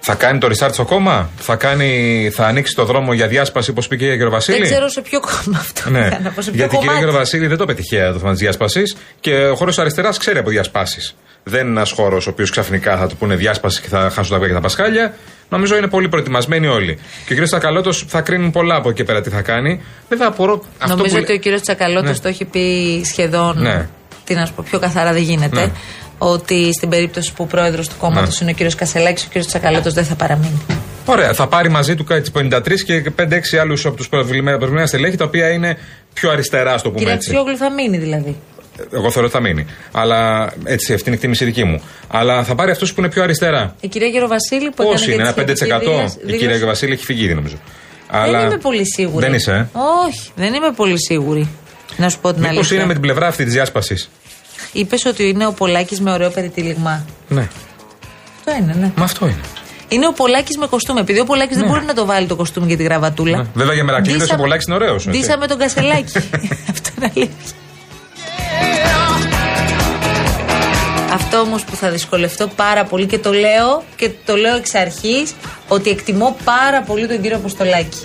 Θα 0.00 0.14
κάνει 0.14 0.38
το 0.38 0.48
restart 0.48 0.72
στο 0.72 0.84
κόμμα, 0.84 1.30
θα, 1.38 1.56
κάνει, 1.56 2.30
θα 2.32 2.46
ανοίξει 2.46 2.74
το 2.74 2.84
δρόμο 2.84 3.12
για 3.12 3.26
διάσπαση 3.26 3.70
όπως 3.70 3.88
πήγε 3.88 4.06
η 4.06 4.10
κύριο 4.10 4.30
Βασίλη. 4.30 4.58
Δεν 4.58 4.66
ξέρω 4.70 4.88
σε 4.88 5.00
ποιο 5.00 5.20
κόμμα 5.20 5.58
αυτό. 5.58 5.90
Ναι. 5.90 6.08
να 6.22 6.30
πω 6.30 6.42
σε 6.42 6.50
ποιο 6.50 6.58
Γιατί 6.58 6.74
η 6.74 6.78
κυρία 6.78 6.78
κομμάτι. 6.78 6.98
Γεροβασίλη 6.98 7.46
δεν 7.46 7.56
το 7.56 7.64
πετυχαία 7.64 8.12
το 8.12 8.18
θέμα 8.18 8.30
της 8.30 8.40
διάσπασης 8.40 8.96
και 9.20 9.34
ο 9.34 9.54
χώρος 9.54 9.78
αριστεράς 9.78 10.18
ξέρει 10.18 10.38
από 10.38 10.50
διασπάσεις. 10.50 11.14
Δεν 11.44 11.60
είναι 11.60 11.70
ένας 11.70 11.90
χώρος 11.90 12.26
ο 12.26 12.30
οποίος 12.30 12.50
ξαφνικά 12.50 12.96
θα 12.96 13.06
του 13.06 13.16
πούνε 13.16 13.34
διάσπαση 13.34 13.80
και 13.80 13.88
θα 13.88 13.98
χάσουν 14.14 14.30
τα 14.30 14.36
αυγά 14.36 14.46
και 14.48 14.54
τα 14.54 14.60
πασχάλια. 14.60 15.14
Νομίζω 15.48 15.76
είναι 15.76 15.88
πολύ 15.88 16.08
προετοιμασμένοι 16.08 16.66
όλοι. 16.66 16.98
Και 17.26 17.34
ο 17.34 17.36
κ. 17.36 17.46
Τσακαλώτος 17.46 18.04
θα 18.08 18.20
κρίνουν 18.20 18.50
πολλά 18.50 18.74
από 18.74 18.88
εκεί 18.88 19.04
πέρα 19.04 19.20
τι 19.20 19.30
θα 19.30 19.42
κάνει. 19.42 19.82
Βέβαια 20.08 20.26
απορώ. 20.28 20.64
Αυτό 20.78 20.96
Νομίζω 20.96 21.16
που... 21.16 21.20
ότι 21.22 21.32
ο 21.32 21.36
κύριος 21.36 21.60
Τσακαλώτος 21.60 22.10
Ναι. 22.10 22.18
το 22.22 22.28
έχει 22.28 22.44
πει 22.44 23.02
σχεδόν. 23.04 23.62
Ναι. 23.62 23.88
Τι 24.24 24.34
να 24.34 24.46
σου 24.46 24.52
πω, 24.52 24.64
πιο 24.70 24.78
καθαρά 24.78 25.12
δεν 25.12 25.22
γίνεται. 25.22 25.60
Ναι. 25.60 25.72
Ότι 26.22 26.72
στην 26.72 26.88
περίπτωση 26.88 27.32
που 27.32 27.46
πρόεδρος 27.46 27.88
του 27.88 27.94
κόμματος 27.98 28.28
Ναι. 28.28 28.38
είναι 28.42 28.50
ο 28.50 28.54
κύριος 28.54 28.74
Κασελάκης, 28.74 29.22
ο 29.24 29.26
κύριος 29.26 29.46
Τσακαλώτος 29.46 29.92
δεν 29.94 30.04
θα 30.04 30.14
παραμείνει. 30.14 30.60
Ωραία, 31.06 31.32
θα 31.32 31.46
πάρει 31.48 31.68
μαζί 31.68 31.94
του 31.94 32.04
κάτι 32.04 32.30
53 32.30 32.82
και 32.84 33.10
5-6 33.10 33.56
άλλους 33.56 33.86
από 33.86 33.96
τους 33.96 34.08
προβλημένα 34.08 34.86
στελέχη 34.86 35.16
τα 35.16 35.24
οποία 35.24 35.50
είναι 35.50 35.76
πιο 36.12 36.30
αριστερά, 36.30 36.78
στο 36.78 36.88
πούμε 36.88 36.98
Κύριε 37.00 37.14
έτσι. 37.14 37.30
Αξιόγλου 37.30 37.56
θα 37.56 37.70
μείνει 37.72 37.98
δηλαδή. 37.98 38.36
Εγώ 38.92 39.10
θεωρώ 39.10 39.26
ότι 39.28 39.36
θα 39.36 39.40
μείνει. 39.40 39.66
Αλλά 39.92 40.50
έτσι, 40.64 40.92
αυτή 40.92 41.04
είναι 41.06 41.14
η 41.14 41.18
εκτίμηση 41.18 41.44
δική 41.44 41.64
μου. 41.64 41.82
Αλλά 42.08 42.44
θα 42.44 42.54
πάρει 42.54 42.70
αυτούς 42.70 42.94
που 42.94 43.00
είναι 43.00 43.08
πιο 43.10 43.22
αριστερά. 43.22 43.74
Η 43.80 43.88
κυρία 43.88 44.08
Γεροβασίλη 44.08 44.70
που 44.70 44.84
Πόσοι 44.84 45.04
είναι, 45.04 45.22
έκανε 45.22 45.28
ένα 45.28 45.44
και 45.44 45.52
τη 45.52 45.52
5%. 45.52 45.56
σχετική 45.56 45.90
δήλωση- 45.90 46.16
Η 46.18 46.22
κυρία 46.26 46.38
δήλωση- 46.38 46.64
Βασίλη 46.64 46.92
έχει 46.92 47.04
φυγεί 47.04 47.24
ήδη 47.24 47.34
νομίζω. 47.34 47.56
Δεν 48.30 48.40
είμαι 48.46 48.56
πολύ 48.58 48.86
σίγουρη. 48.94 49.24
Δεν 49.24 49.34
είσαι, 49.34 49.52
ε; 49.52 49.78
Όχι, 50.06 50.30
δεν 50.36 50.54
είμαι 50.54 50.70
πολύ 50.76 50.94
σίγουρη. 50.98 51.48
Να 51.96 52.08
σου 52.08 52.18
πω 52.20 52.32
την 52.32 52.40
Μήπως 52.42 52.56
αλήθεια. 52.56 52.76
είναι 52.76 52.86
με 52.86 52.92
την 52.92 53.02
πλευρά 53.02 53.26
αυτή 53.26 53.44
της 53.44 53.52
διάσπασης; 53.52 54.10
Είπες 54.72 55.04
ότι 55.04 55.28
είναι 55.28 55.46
ο 55.46 55.52
Πολάκης 55.52 56.00
με 56.00 56.12
ωραίο 56.12 56.30
περιτύλιγμα. 56.30 57.04
Ναι. 57.28 57.48
Αυτό 58.38 58.62
είναι, 58.62 58.74
ναι. 58.80 58.92
Μα 58.96 59.04
αυτό 59.04 59.26
είναι. 59.26 59.40
Είναι 59.88 60.06
ο 60.06 60.12
Πολάκης 60.12 60.56
με 60.56 60.66
κοστούμι. 60.66 61.00
Επειδή 61.00 61.20
ο 61.20 61.24
Πολάκης 61.24 61.56
δεν 61.56 61.66
μπορεί 61.66 61.84
να 61.84 61.94
το 61.94 62.06
βάλει 62.06 62.26
το 62.26 62.36
κοστούμι 62.36 62.66
και 62.66 62.76
τη 62.76 62.82
γραβατούλα. 62.82 63.36
Ναι. 63.36 63.46
Βέβαια 63.54 63.74
για 63.74 63.84
μερακλείδε 63.84 64.16
ο 64.16 64.20
Ντύσαμε- 64.20 64.42
Πολάκης 64.42 64.66
είναι 64.66 64.74
ωραίος. 64.74 65.06
Ντύσαμε 65.08 65.46
τον 65.46 65.58
Κασελάκη. 65.58 66.18
Αυτό 66.72 66.90
είναι 66.98 67.12
αλήθεια. 67.16 67.54
Αυτό 71.12 71.38
όμως 71.38 71.64
που 71.64 71.76
θα 71.76 71.90
δυσκολευτώ 71.90 72.46
πάρα 72.46 72.84
πολύ 72.84 73.06
και 73.06 73.18
το 73.18 73.32
λέω 73.32 73.82
και 73.96 74.10
το 74.24 74.36
λέω 74.36 74.56
εξ 74.56 74.74
αρχής 74.74 75.32
ότι 75.68 75.90
εκτιμώ 75.90 76.36
πάρα 76.44 76.82
πολύ 76.82 77.06
τον 77.08 77.20
κύριο 77.20 77.36
Αποστολάκη. 77.36 77.98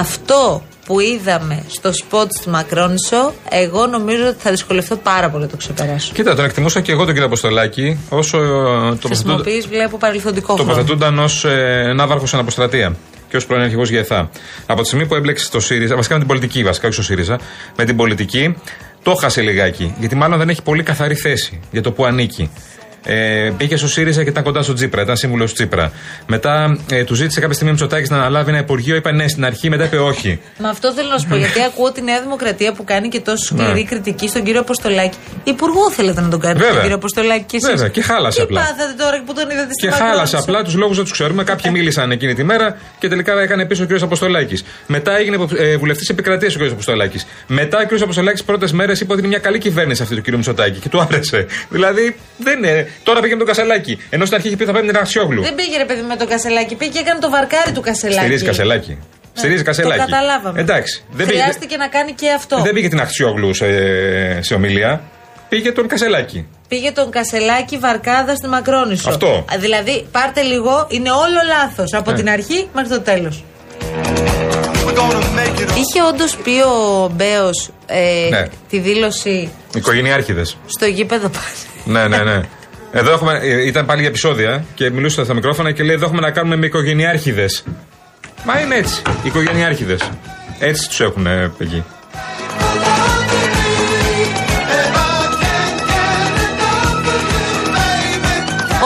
Αυτό 0.00 0.62
που 0.86 1.00
είδαμε 1.00 1.62
στο 1.68 1.92
σποτ 1.92 2.30
στη 2.38 2.48
Μακρόνισο, 2.48 3.32
εγώ 3.50 3.86
νομίζω 3.86 4.26
ότι 4.26 4.36
θα 4.38 4.50
δυσκολευτώ 4.50 4.96
πάρα 4.96 5.30
πολύ 5.30 5.42
να 5.44 5.48
το 5.50 5.56
ξεπεράσω. 5.56 6.12
Κοίτα, 6.14 6.34
τον 6.34 6.44
εκτιμούσα 6.44 6.80
και 6.80 6.92
εγώ 6.92 7.00
τον 7.04 7.10
κύριο 7.12 7.26
Αποστολάκη 7.26 7.98
όσο 8.08 8.38
ε, 8.38 8.42
τοποθετούντα- 8.42 9.06
Χρησιμοποιείς, 9.08 9.66
βλέπω, 9.66 9.98
παρελθοντικό 9.98 10.54
χρόνο. 10.54 10.68
τοποθετούνταν 10.70 11.18
ως 11.18 11.44
ε, 11.44 11.92
ναύαρχος 11.96 12.34
αναποστρατεία 12.34 12.96
και 13.28 13.36
ως 13.36 13.46
πρώην 13.46 13.62
αρχηγός 13.62 13.90
ΓΕΘΑ. 13.90 14.30
Από 14.66 14.80
τη 14.80 14.86
στιγμή 14.86 15.06
που 15.06 15.14
έμπλεξε 15.14 15.44
στο 15.44 15.60
ΣΥΡΙΖΑ, 15.60 15.94
βασικά 15.96 16.14
με 16.14 16.20
την 16.20 16.28
πολιτική, 16.28 16.64
βασικά 16.64 16.86
όχι 16.86 16.94
στο 16.94 17.04
ΣΥΡΙΖΑ, 17.04 17.38
με 17.76 17.84
την 17.84 17.96
πολιτική, 17.96 18.56
το 19.02 19.14
χάσε 19.14 19.40
λιγάκι. 19.40 19.94
Γιατί 19.98 20.14
μάλλον 20.14 20.38
δεν 20.38 20.48
έχει 20.48 20.62
πολύ 20.62 20.82
καθαρή 20.82 21.14
θέση 21.14 21.60
για 21.70 21.82
το 21.82 21.92
που 21.92 22.04
ανήκει. 22.04 22.50
Ε, 23.06 23.52
πήγε 23.56 23.76
στο 23.76 23.88
ΣΥΡΙΖΑ 23.88 24.22
και 24.22 24.28
ήταν 24.28 24.42
κοντά 24.42 24.62
στο 24.62 24.72
Τσίπρα, 24.72 25.02
ήταν 25.02 25.16
σύμβουλος 25.16 25.48
του 25.50 25.54
Τσίπρα. 25.56 25.92
Μετά 26.26 26.78
ε, 26.90 27.04
του 27.04 27.14
ζήτησε 27.14 27.40
κάποια 27.40 27.54
στιγμή 27.54 27.70
ο 27.70 27.74
Μητσοτάκης 27.74 28.10
να 28.10 28.16
αναλάβει 28.16 28.50
ένα 28.50 28.58
υπουργείο, 28.58 28.96
είπε 28.96 29.12
ναι 29.12 29.28
στην 29.28 29.44
αρχή, 29.44 29.68
μετά 29.68 29.84
είπε 29.84 29.96
όχι. 29.98 30.40
Μα 30.58 30.68
αυτό 30.68 30.92
θέλω 30.92 31.08
να 31.08 31.18
σου 31.18 31.26
πω, 31.28 31.36
γιατί 31.36 31.62
ακούω 31.62 31.92
τη 31.92 32.02
Νέα 32.02 32.20
Δημοκρατία 32.20 32.72
που 32.72 32.84
κάνει 32.84 33.08
και 33.08 33.20
τόσο 33.20 33.44
σκληρή 33.44 33.72
Ναι. 33.72 33.82
κριτική 33.82 34.28
στον 34.28 34.42
κύριο 34.44 34.60
Αποστολάκη. 34.60 35.16
Υπουργό 35.44 35.90
θέλετε 35.90 36.20
να 36.20 36.28
τον 36.28 36.40
κάνετε 36.40 36.58
Βέβαια. 36.58 36.72
τον 36.74 36.82
κύριο 36.82 36.96
Αποστολάκη 36.96 37.44
και 37.44 37.56
εσείς; 37.56 37.68
Βέβαια, 37.68 37.88
και 37.88 38.02
χάλασε 38.02 38.36
Τι 38.38 38.42
απλά. 38.42 38.60
πάθατε 38.60 38.94
τώρα 38.98 39.22
που 39.26 39.32
τον 39.34 39.50
είδατε 39.50 39.68
στην 39.78 39.90
Και 39.90 39.94
χάλασε 39.96 40.36
απλά 40.36 40.62
τους 40.62 40.74
λόγους 40.74 40.94
δεν 40.96 41.04
τους 41.04 41.12
ξέρουμε. 41.12 41.44
Κάποιοι 41.44 41.70
μίλησαν 41.74 42.10
εκείνη 42.10 42.34
τη 42.34 42.44
μέρα 42.44 42.76
και 42.98 43.08
τελικά 43.08 43.40
έκανε 43.40 43.64
πίσω 43.66 43.82
ο 43.84 43.86
κ. 43.86 44.02
Αποστολάκης. 44.02 44.64
Μετά 44.86 45.16
έγινε 45.18 45.36
ε, 45.58 45.76
βουλευτής 45.76 46.08
επικρατείας 46.08 46.54
ο 46.56 46.58
κ. 46.58 46.62
Αποστολάκης. 46.70 47.26
Μετά 47.46 47.78
ο 47.78 47.96
κ. 47.96 48.02
Αποστολάκης 48.02 48.44
πρώτες 48.44 48.72
μέρες 48.72 49.00
είπε 49.00 49.12
ότι 49.12 49.20
είναι 49.20 49.28
μια 49.30 49.38
καλή 49.38 49.58
κυβέρνηση 49.58 50.02
αυτή 50.02 50.14
του 50.14 50.22
κ. 50.22 50.28
Μητσοτάκη 50.34 50.78
και 50.78 50.88
του 50.88 51.00
άρεσε. 51.00 51.46
Δηλαδή 51.68 52.16
δεν 52.38 52.58
είναι. 52.58 52.88
Τώρα 53.02 53.20
πήγε 53.20 53.32
με 53.32 53.38
τον 53.38 53.46
Κασελάκη. 53.46 53.98
Ενώ 54.10 54.24
στην 54.24 54.36
αρχή 54.36 54.48
είχε 54.48 54.56
πει 54.56 54.64
θα 54.64 54.72
πάει 54.72 54.82
με 54.82 54.88
την 54.92 54.98
Αξιόγλου. 55.00 55.42
Δεν 55.42 55.54
πήγε 55.54 55.76
ρε 55.76 55.84
παιδί 55.84 56.02
με 56.02 56.16
τον 56.16 56.28
Κασελάκη, 56.28 56.74
πήγε 56.74 56.90
και 56.90 56.98
έκανε 56.98 57.20
το 57.20 57.30
βαρκάρι 57.30 57.72
του 57.72 57.80
Κασελάκη. 57.80 58.18
Στηρίζει 58.20 58.44
Κασελάκη. 58.44 58.98
Στηρίζει 59.32 59.62
Κασελάκη. 59.62 60.00
Το 60.00 60.06
καταλάβαμε. 60.10 60.60
Εντάξει. 60.60 61.04
Δεν 61.10 61.26
πήγε, 61.26 61.38
Χρειάστηκε 61.40 61.76
να 61.76 61.88
κάνει 61.88 62.12
και 62.12 62.30
αυτό. 62.30 62.62
δεν 62.62 62.72
πήγε 62.74 62.88
την 62.88 63.00
Αξιόγλου 63.00 63.54
σε, 63.54 63.66
σε 64.42 64.54
ομιλία. 64.54 65.00
Πήγε 65.48 65.72
τον 65.72 65.88
Κασελάκη. 65.88 66.46
Πήγε 66.68 66.90
τον 66.92 67.10
Κασελάκη 67.10 67.78
βαρκάδα 67.78 68.34
στη 68.34 68.48
Μακρόνισο. 68.48 69.08
Αυτό. 69.08 69.28
Α, 69.52 69.56
Δηλαδή, 69.58 70.06
πάρτε 70.12 70.40
λίγο, 70.42 70.86
είναι 70.90 71.10
όλο 71.10 71.40
λάθος. 71.48 71.92
Από 71.92 72.10
Ναι. 72.10 72.16
την 72.16 72.28
αρχή 72.28 72.68
μέχρι 72.74 72.90
το 72.90 73.00
τέλος. 73.00 73.44
Είχε 75.76 76.02
όντως 76.08 76.36
πει 76.36 76.50
ο 76.50 77.08
Μπέος 77.14 77.70
ε, 77.86 78.28
Ναι. 78.30 78.46
τη 78.68 78.78
δήλωση 78.78 79.50
Οικογενειάρχηδες. 79.74 80.56
στο 80.66 80.86
γήπεδο 80.86 81.28
πάλι. 81.28 81.98
Ναι, 81.98 82.16
ναι, 82.16 82.22
ναι. 82.32 82.40
Εδώ 82.92 83.12
έχουμε, 83.12 83.38
ε, 83.42 83.66
ήταν 83.66 83.86
πάλι 83.86 84.00
για 84.00 84.08
επεισόδια 84.08 84.64
και 84.74 84.90
μιλούσα 84.90 85.24
στα 85.24 85.34
μικρόφωνα 85.34 85.72
και 85.72 85.82
λέει: 85.82 85.94
Εδώ 85.94 86.04
έχουμε 86.04 86.20
να 86.20 86.30
κάνουμε 86.30 86.56
με 86.56 86.66
οικογενειάρχηδες. 86.66 87.64
Μα 88.44 88.60
είναι 88.60 88.74
έτσι. 88.74 89.02
Οικογενειάρχηδες. 89.22 90.10
Έτσι 90.58 90.88
τους 90.88 91.00
έχουν 91.00 91.26
ε, 91.26 91.52
εκεί. 91.58 91.84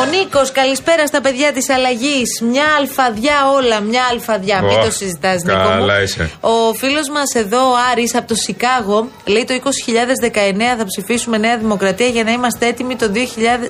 Ο 0.01 0.05
Νίκος, 0.05 0.53
καλησπέρα 0.53 1.07
στα 1.07 1.21
παιδιά 1.21 1.53
της 1.53 1.69
αλλαγής. 1.71 2.29
Μια 2.51 2.65
αλφαδιά 2.79 3.39
όλα, 3.57 3.81
μια 3.81 4.03
αλφαδιά. 4.13 4.63
Μην 4.63 4.77
Ωχ, 4.79 4.85
το 4.85 4.91
συζητάς, 4.91 5.43
Νίκο. 5.43 5.59
Μου. 5.59 5.69
καλά 5.69 6.03
είσαι. 6.03 6.31
Ο 6.41 6.75
φίλος 6.75 7.09
μας 7.09 7.35
εδώ, 7.35 7.59
ο 7.71 7.75
Άρης, 7.93 8.15
από 8.15 8.29
το 8.29 8.35
Σικάγο, 8.35 9.09
λέει 9.25 9.45
το 9.45 9.55
2019 9.55 10.77
θα 10.79 10.85
ψηφίσουμε 10.85 11.39
Νέα 11.39 11.57
Δημοκρατία 11.59 12.07
για 12.07 12.25
να 12.25 12.31
είμαστε 12.31 12.67
έτοιμοι 12.67 12.97
το, 12.97 13.11
2000, 13.15 13.19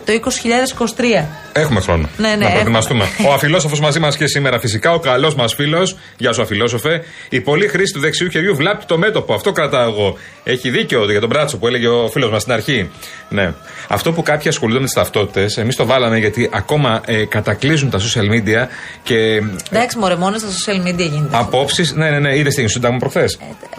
το 0.04 0.12
2023. 0.12 1.24
Έχουμε 1.52 1.80
χρόνο 1.80 2.08
Ναι, 2.16 2.28
ναι, 2.28 2.34
να 2.34 2.40
έχουμε. 2.40 2.50
προετοιμαστούμε. 2.50 3.04
ο 3.28 3.32
αφιλόσοφος 3.32 3.80
μαζί 3.80 3.98
μας 3.98 4.16
και 4.16 4.26
σήμερα 4.26 4.58
φυσικά, 4.60 4.92
ο 4.92 4.98
καλός 4.98 5.34
μας 5.34 5.54
φίλος. 5.54 5.96
Γεια 6.16 6.32
σου, 6.32 6.42
αφιλόσοφε. 6.42 7.02
Η 7.28 7.40
πολλή 7.40 7.68
χρήση 7.68 7.92
του 7.92 8.00
δεξιού 8.00 8.30
χεριού 8.30 8.56
βλάπτει 8.56 8.86
το 8.86 8.98
μέτωπο. 8.98 9.34
Αυτό 9.34 9.52
κρατάω 9.52 9.88
εγώ. 9.90 10.16
Έχει 10.44 10.70
δίκιο 10.70 11.10
για 11.10 11.20
τον 11.20 11.28
μπράτσο 11.28 11.56
που 11.58 11.66
έλεγε 11.66 11.88
ο 11.88 12.08
φίλος 12.08 12.30
μας 12.30 12.40
στην 12.42 12.52
αρχή. 12.52 12.90
Ναι. 13.28 13.52
Αυτό 13.88 14.12
που 14.12 14.22
κάποιοι 14.22 14.48
ασχολούνται 14.48 14.78
με 14.78 14.84
τις 14.84 14.94
ταυτότητες, 14.94 15.56
εμείς 15.56 15.76
το 15.76 15.86
βάλαμε 15.86 16.18
γιατί 16.20 16.40
ότι 16.40 16.50
ακόμα 16.52 17.00
ε, 17.06 17.24
κατακλείζουν 17.24 17.90
τα 17.90 17.98
social 17.98 18.32
media 18.34 18.66
και 19.02 19.42
Εντάξει, 19.72 19.98
μωρέ, 19.98 20.16
μόνο 20.16 20.38
στα 20.38 20.48
social 20.48 20.86
media 20.86 20.96
γίνεται. 21.10 21.36
απόψεις. 21.36 21.92
Ναι, 21.94 22.10
ναι, 22.10 22.18
ναι, 22.18 22.36
είδες 22.36 22.54
τι 22.54 22.60
έγινε 22.60 22.68
στο 22.68 22.78
Σύνταγμα 22.78 22.98
προχθέ. 22.98 23.24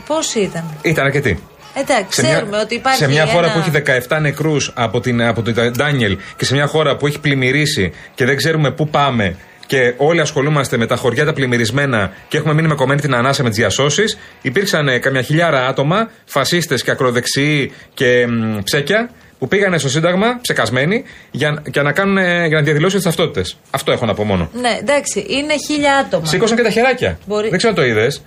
Πώς 0.07 0.33
ήταν; 0.33 0.63
Ήταν 0.81 1.05
αρκετοί. 1.05 1.39
Εντάξει, 1.73 2.21
ξέρουμε 2.21 2.57
ότι 2.57 2.75
υπάρχει. 2.75 2.97
σε 2.97 3.07
μια 3.07 3.25
χώρα 3.25 3.45
ένα- 3.45 3.53
που 3.53 3.59
έχει 3.59 3.69
17 4.09 4.17
νεκρούς 4.21 4.71
από, 4.75 4.99
την, 4.99 5.21
από 5.23 5.41
τον 5.41 5.53
Ντάνιελ 5.71 6.17
και 6.35 6.45
σε 6.45 6.53
μια 6.53 6.67
χώρα 6.67 6.95
που 6.95 7.07
έχει 7.07 7.19
πλημμυρίσει 7.19 7.91
και 8.15 8.25
δεν 8.25 8.37
ξέρουμε 8.37 8.71
πού 8.71 8.87
πάμε 8.89 9.35
και 9.65 9.93
όλοι 9.97 10.19
ασχολούμαστε 10.21 10.77
με 10.77 10.85
τα 10.85 10.95
χωριά 10.95 11.25
τα 11.25 11.33
πλημμυρισμένα 11.33 12.11
και 12.27 12.37
έχουμε 12.37 12.53
μείνει 12.53 12.67
με 12.67 12.75
κομμένη 12.75 13.01
την 13.01 13.15
ανάσα 13.15 13.43
με 13.43 13.49
τις 13.49 13.57
διασώσεις, 13.57 14.17
υπήρξαν 14.41 14.87
ε, 14.87 14.97
καμιά 14.99 15.21
χιλιάρα 15.21 15.67
άτομα, 15.67 16.09
φασίστες 16.25 16.83
και 16.83 16.91
ακροδεξιοί 16.91 17.71
και 17.93 18.27
μ, 18.27 18.57
ψέκια, 18.63 19.09
που 19.41 19.47
πήγανε 19.47 19.77
στο 19.77 19.89
Σύνταγμα, 19.89 20.39
ψεκασμένοι, 20.41 21.03
για, 21.31 21.61
για, 21.73 21.81
να, 21.83 21.91
κάνουν, 21.91 22.17
ε, 22.17 22.47
για 22.47 22.57
να 22.57 22.63
διαδηλώσουν 22.63 22.95
τις 22.95 23.03
ταυτότητες. 23.05 23.57
Αυτό 23.71 23.91
έχω 23.91 24.05
να 24.05 24.13
πω 24.13 24.23
μόνο. 24.23 24.49
Ναι, 24.61 24.77
εντάξει, 24.79 25.25
είναι 25.29 25.53
χίλια 25.67 25.95
άτομα. 25.95 26.25
Σήκωσαν 26.25 26.57
και 26.57 26.63
τα 26.63 26.69
χεράκια. 26.69 27.17
Μπορεί- 27.25 27.49
Δεν 27.49 27.57
ξέρω 27.57 27.73
αν 27.77 27.79
το 27.83 27.85
είδες. 27.85 28.21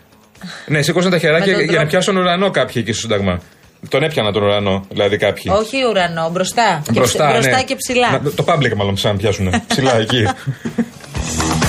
Ναι, 0.67 0.83
σήκωσαν 0.83 1.11
τα 1.11 1.19
χεράκια 1.19 1.47
Με 1.47 1.53
τον 1.53 1.61
για 1.63 1.67
να 1.73 1.73
τρόπο. 1.79 1.91
πιάσουν 1.91 2.17
ουρανό 2.17 2.51
κάποιοι 2.51 2.75
εκεί 2.77 2.93
στο 2.93 3.01
Σύνταγμα. 3.01 3.41
Τον 3.89 4.03
έπιανα 4.03 4.33
τον 4.33 4.43
ουρανό, 4.43 4.87
δηλαδή 4.91 5.17
κάποιοι. 5.17 5.53
Όχι 5.57 5.77
ουρανό, 5.91 6.29
μπροστά. 6.33 6.83
Και 6.85 6.91
Μπροστά, 6.93 7.25
ψ- 7.27 7.33
μπροστά 7.33 7.57
ναι. 7.57 7.63
και 7.63 7.77
ψηλά. 7.77 8.11
Να- 8.11 8.31
το 8.31 8.45
public 8.49 8.75
μάλλον 8.77 8.95
ψάχνουν 8.95 9.21
να 9.23 9.31
πιάσουν. 9.31 9.63
ψηλά 9.67 9.99
εκεί. 9.99 10.23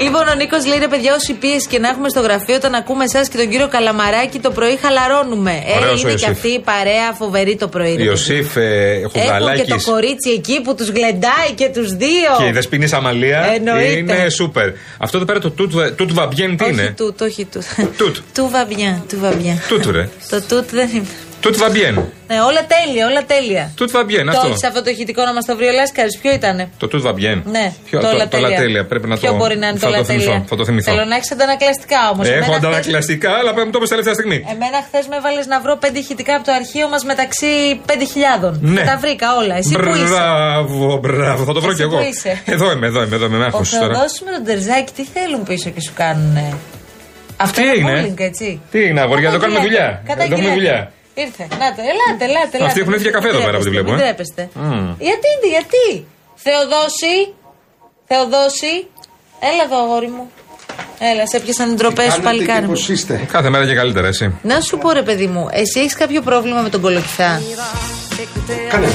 Λοιπόν, 0.00 0.28
ο 0.28 0.34
Νίκος 0.34 0.66
λέει 0.66 0.78
ρε 0.78 0.88
παιδιά, 0.88 1.14
όση 1.14 1.32
πίεση 1.34 1.66
και 1.68 1.78
να 1.78 1.88
έχουμε 1.88 2.08
στο 2.08 2.20
γραφείο, 2.20 2.54
όταν 2.54 2.74
ακούμε 2.74 3.04
εσάς 3.04 3.28
και 3.28 3.36
τον 3.36 3.48
κύριο 3.48 3.68
Καλαμαράκη 3.68 4.38
το 4.38 4.50
πρωί 4.50 4.76
χαλαρώνουμε. 4.82 5.62
Ωραίος 5.76 6.04
ο 6.04 6.08
ε, 6.08 6.10
είναι 6.10 6.18
και 6.20 6.26
Ιωσήφ. 6.26 6.28
αυτή 6.28 6.48
η 6.48 6.60
παρέα 6.60 7.12
φοβερή 7.18 7.56
το 7.56 7.68
πρωί. 7.68 7.88
ρε 7.90 7.94
παιδιά. 7.96 8.04
Ιωσήφ 8.10 8.56
ε, 8.56 8.60
Έχουν 8.94 9.10
και 9.12 9.20
Χουδαλάκη 9.20 9.70
το 9.70 9.80
κορίτσι 9.90 10.30
εκεί 10.30 10.60
που 10.60 10.74
τους 10.74 10.88
γλεντάει 10.88 11.50
και 11.54 11.68
τους 11.68 11.88
δύο. 11.96 12.30
και 12.38 12.44
η 12.46 12.50
Δεσποινής 12.52 12.92
Αμαλία 12.92 13.40
Εννοείται. 13.54 13.90
είναι 13.98 14.28
σούπερ. 14.28 14.68
Αυτό 14.98 15.16
εδώ 15.16 15.26
πέρα 15.26 15.38
το 15.38 15.50
τούτ, 15.50 15.72
τούτ 15.96 16.12
βαμπιέν 16.12 16.56
τι 16.56 16.64
όχι 16.64 16.72
είναι; 16.72 16.94
τούτ, 16.96 17.20
όχι 17.22 17.44
τούτ. 17.44 17.62
Τούτ. 17.96 18.16
Του 18.34 18.48
βαμπιάν, 18.52 19.04
του 19.08 19.18
βαμπιάν. 19.20 19.62
Τούτ 19.68 19.86
ρε. 19.86 20.08
Το 20.30 20.42
τούτ 20.48 20.70
δεν 20.70 20.88
είναι. 20.94 21.06
Τούτ 21.40 21.56
βαμπιέν. 21.56 21.94
Ναι, 22.28 22.36
όλα 22.40 22.62
τέλεια, 22.74 23.06
όλα 23.10 23.22
τέλεια. 23.24 23.64
Τούτ 23.76 23.90
βαμπιέν, 23.90 24.24
Το 24.26 24.30
αυτό. 24.36 24.48
έχεις 24.48 24.64
αυτό 24.64 24.82
το 24.82 24.90
ηχητικό 24.90 25.22
να 25.24 25.32
μας 25.32 25.44
το 25.44 25.56
βρει 25.56 25.66
ο 25.68 25.72
Λάσκαρης, 25.72 26.18
ποιο 26.18 26.32
ήτανε; 26.32 26.68
Το 26.78 26.88
τούτ 26.88 27.02
βαμπιέν. 27.02 27.42
Ναι, 27.46 27.72
Ποιο- 27.88 28.00
το, 28.00 28.08
όλα 28.08 28.28
το 28.28 28.36
όλα 28.36 28.48
τέλεια. 28.62 28.84
Πρέπει 28.86 29.06
να 29.08 29.16
Ποιο 29.16 29.30
το. 29.30 29.36
μπορεί 29.36 29.56
να 29.56 29.66
είναι 29.68 29.78
θα 29.78 29.86
το 29.86 29.92
όλα 29.94 30.04
θυμηθώ, 30.04 30.24
τέλεια. 30.30 30.44
Θα 30.48 30.56
το 30.56 30.64
θυμηθώ. 30.64 30.90
Θέλω 30.92 31.04
να 31.04 31.16
έχει 31.16 31.28
αντανακλαστικά 31.32 32.00
όμως. 32.12 32.28
Έχω 32.28 32.52
αντανακλαστικά, 32.54 33.30
αλλά 33.40 33.50
πρέπει 33.52 33.66
να 33.66 33.72
το 33.72 33.78
πω 33.78 33.86
τελευταία 33.88 34.14
στιγμή. 34.14 34.38
Εμένα 34.54 34.78
χθες 34.86 35.06
με 35.10 35.16
έβαλες 35.16 35.46
να 35.46 35.60
βρω 35.60 35.76
πέντε 35.76 35.98
ηχητικά 35.98 36.34
από 36.34 36.44
το 36.44 36.52
αρχείο 36.60 36.88
μας 36.88 37.02
μεταξύ 37.04 37.50
5.000. 37.86 38.50
Ναι. 38.60 38.80
Και 38.80 38.86
τα 38.86 38.96
βρήκα 39.04 39.26
όλα. 39.40 39.54
Εσύ 39.56 39.74
που 39.84 39.94
είσαι; 39.94 40.04
Μπράβο, 40.14 40.96
μπράβο, 41.02 41.44
θα 41.44 41.52
το 41.52 41.60
βρω 41.60 41.70
Εσύ 41.70 41.78
κι 41.80 41.86
εγώ. 41.88 41.96
που 41.98 42.06
είσαι; 42.12 42.32
Εδώ 42.44 42.72
είμαι, 42.72 42.86
εδώ 42.86 43.02
είμαι, 43.02 43.14
εδώ 43.16 43.26
είμαι. 43.26 43.36
Με 43.36 43.44
Ο 43.44 43.46
άγχος 43.46 43.70
τώρα. 43.70 43.86
Θεοδόσης 43.86 44.20
με 44.26 44.30
τον 44.36 44.44
Τερζάκη 44.44 44.92
τι 44.96 45.04
θέλουν 45.14 45.42
πίσω 45.50 45.70
και 45.70 45.80
σου 45.80 45.92
κάνουν. 46.02 46.36
Αυτό 47.36 47.60
Τι 47.60 47.66
είναι 47.66 47.76
είναι; 47.90 47.94
bullying, 48.08 48.20
έτσι. 48.20 48.60
Τι 48.70 48.80
είναι, 48.88 49.00
αγόρια, 49.00 49.28
εδώ 49.28 49.38
κάνουμε 49.38 49.60
δουλειά. 49.60 49.86
Εδώ 49.86 50.12
έχουμε 50.12 50.24
Καταγγελία. 50.24 50.54
δουλειά. 50.54 50.90
Ήρθε. 51.24 51.44
Να 51.62 51.66
το, 51.76 51.80
ελάτε, 51.92 52.22
ελάτε. 52.28 52.56
ελάτε. 52.56 52.64
Αυτοί 52.64 52.80
έχουν 52.80 52.92
έρθει 52.96 53.06
για 53.08 53.14
καφέ 53.18 53.28
εδώ 53.28 53.38
Μην 53.38 53.46
πέρα, 53.46 53.56
από 53.58 53.66
ό,τι 53.66 53.74
τρέπεστε, 53.74 53.82
βλέπω, 53.82 53.90
Μην 53.90 54.00
ε. 54.00 54.02
τρέπεστε. 54.04 54.42
Μμμ. 54.54 54.94
Γιατί, 55.08 55.28
γιατί; 55.54 55.86
Θεοδόση. 56.44 57.16
Θεοδόση. 58.10 58.74
Έλα 59.50 59.62
εδώ, 59.66 59.78
αγόρι 59.84 60.08
μου. 60.16 60.30
Έλα, 61.10 61.26
σε 61.30 61.36
έπιασαν 61.36 61.70
οι 61.70 61.74
ντροπές 61.74 62.12
σου, 62.12 62.20
παλικάρι 62.20 62.66
μου. 62.66 62.72
είστε; 62.88 63.14
Κάθε 63.32 63.48
μέρα 63.50 63.66
και 63.66 63.74
καλύτερα, 63.74 64.06
εσύ. 64.06 64.34
Να 64.42 64.60
σου 64.60 64.78
πω, 64.78 64.90
ρε 64.92 65.02
παιδί 65.02 65.26
μου, 65.26 65.48
εσύ 65.52 65.80
έχεις 65.80 65.94
κάποιο 65.94 66.20
πρόβλημα 66.22 66.60
με 66.60 66.68
τον 66.68 66.80
κολοκυθά; 66.80 67.40
Κάνε 68.70 68.86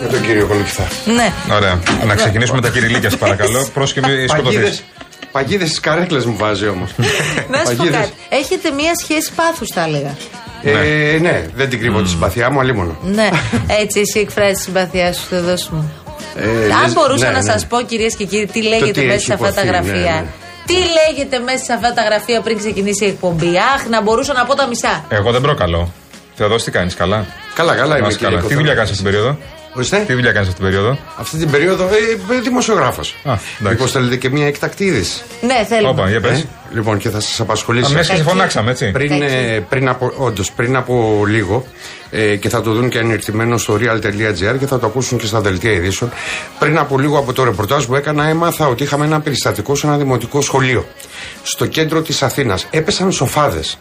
με 0.00 0.06
τον 0.06 0.20
κύριο 0.22 0.46
Κολοκυθά. 0.46 0.86
Ναι. 1.04 1.32
Ωραία. 1.52 1.82
Να 2.06 2.14
ξεκινήσουμε 2.14 2.60
τα 2.60 2.68
κυριλίκια, 2.68 3.10
σας 3.10 3.18
παρακαλώ. 3.18 3.68
Πρόσχε 3.74 4.00
μη 4.00 4.26
σκοτωθείς. 4.28 4.84
Παγίδες 5.32 5.68
στις 5.68 5.80
καρέκλες 5.80 6.24
μου 6.24 6.36
βάζει 6.36 6.68
όμως. 6.68 6.90
Να 7.48 7.58
σου 7.58 7.64
πω 7.64 7.76
Παγίδες. 7.76 7.98
κάτι. 8.00 8.12
Έχετε 8.28 8.70
μία 8.70 8.92
σχέση 9.02 9.32
πάθους, 9.36 9.68
θα 9.74 9.82
έλεγα. 9.82 10.16
Ε, 10.70 11.18
ναι, 11.20 11.46
δεν 11.54 11.68
την 11.68 11.78
κρύβω 11.80 12.02
τη 12.02 12.08
συμπαθιά 12.08 12.50
μου, 12.50 12.60
αλλήμωνο. 12.60 12.96
Ναι, 13.02 13.28
έτσι 13.80 14.00
εσύ 14.00 14.18
εκφράζεις 14.20 14.56
τη 14.56 14.62
συμπαθιά 14.62 15.12
σου, 15.12 15.22
Θεοδόση 15.30 15.68
μου. 15.72 15.92
Ε, 16.36 16.48
Αν 16.48 16.82
λες- 16.82 16.92
μπορούσα 16.94 17.26
ναι, 17.26 17.32
να 17.32 17.42
ναι. 17.42 17.50
σας 17.50 17.66
πω, 17.66 17.80
κυρίες 17.82 18.16
και 18.16 18.24
κύριοι, 18.24 18.46
τι 18.46 18.62
λέγεται 18.62 18.90
τι 18.90 19.00
μέσα 19.00 19.12
έχει 19.14 19.24
σε 19.24 19.32
αυτά 19.32 19.52
τα 19.52 19.60
υποθεί, 19.62 19.66
γραφεία. 19.66 19.94
ναι, 20.14 20.20
ναι. 20.20 20.24
Τι 20.66 20.74
λέγεται 20.74 21.38
μέσα 21.38 21.64
σε 21.64 21.72
αυτά 21.72 21.92
τα 21.92 22.02
γραφεία 22.02 22.40
πριν 22.40 22.58
ξεκινήσει 22.58 23.04
η 23.04 23.08
εκπομπή. 23.08 23.52
Αχ, 23.74 23.86
να 23.88 24.02
μπορούσα 24.02 24.32
να 24.32 24.44
πω 24.44 24.54
τα 24.54 24.66
μισά. 24.66 25.04
Εγώ 25.08 25.30
δεν 25.32 25.40
προκαλώ. 25.40 25.92
Θεοδόση, 26.34 26.64
τι 26.64 26.70
κάνεις, 26.70 26.94
καλά; 26.94 27.26
Καλά, 27.54 27.74
καλά 27.74 27.88
Να 27.88 27.96
είμαι 27.96 28.06
είσαι 28.08 28.16
κύριε 28.18 28.34
καλά. 28.34 28.40
Τι 28.40 28.46
Κοθά. 28.46 28.56
δουλειά 28.60 28.74
κάνεις 28.74 28.90
αυτή 28.90 29.02
την 29.02 29.12
περίοδο; 29.12 29.38
Ορίστε. 29.76 30.04
Τι 30.06 30.14
δουλειά 30.14 30.32
κάνεις 30.32 30.48
αυτή 30.48 30.60
την 30.60 30.70
περίοδο; 30.70 30.98
Αυτή 31.16 31.36
την 31.38 31.50
περίοδο, 31.50 31.84
ε, 31.84 32.40
δημοσιογράφος. 32.40 33.14
εντάξει. 33.24 33.44
Μήπω 33.58 33.86
θέλετε 33.86 34.16
και 34.16 34.30
μια 34.30 34.46
εκτακτή 34.46 34.84
είδηση. 34.84 35.22
Ναι, 35.40 35.64
θέλουμε. 35.68 35.88
Όπα, 35.88 36.08
για 36.10 36.20
πες. 36.20 36.40
Ε, 36.40 36.46
λοιπόν, 36.72 36.98
και 36.98 37.10
θα 37.10 37.20
σας 37.20 37.40
απασχολήσει. 37.40 37.92
Α, 37.92 37.96
μέσα 37.96 38.12
και 38.12 38.18
σε 38.18 38.22
φωνάξαμε, 38.24 38.70
έτσι. 38.70 38.90
Πριν, 38.90 39.22
ε, 39.22 39.64
πριν 39.68 39.88
από, 39.88 40.12
όντως, 40.16 40.52
πριν 40.52 40.76
από 40.76 41.24
λίγο 41.28 41.66
ε, 42.10 42.36
και 42.36 42.48
θα 42.48 42.60
το 42.62 42.72
δουν 42.72 42.88
και 42.88 42.98
ανερτημένο 42.98 43.58
στο 43.58 43.74
real.gr 43.80 44.58
και 44.58 44.66
θα 44.66 44.78
το 44.78 44.86
ακούσουν 44.86 45.18
και 45.18 45.26
στα 45.26 45.40
δελτία 45.40 45.72
ειδήσεων. 45.72 46.10
Πριν 46.58 46.78
από 46.78 46.98
λίγο 46.98 47.18
από 47.18 47.32
το 47.32 47.44
ρεπορτάζ 47.44 47.84
που 47.84 47.94
έκανα, 47.94 48.28
έμαθα 48.28 48.66
ότι 48.66 48.82
είχαμε 48.82 49.04
ένα 49.04 49.20
περιστατικό 49.20 49.74
σε 49.74 49.86
ένα 49.86 49.96
δημοτικό 49.96 50.40
σχολείο. 50.40 50.86
Στο 51.42 51.66
κέντρο 51.66 52.02
της 52.02 52.22
Αθήνας. 52.22 52.66
Έπεσαν 52.70 53.12
σοφάδες 53.12 53.78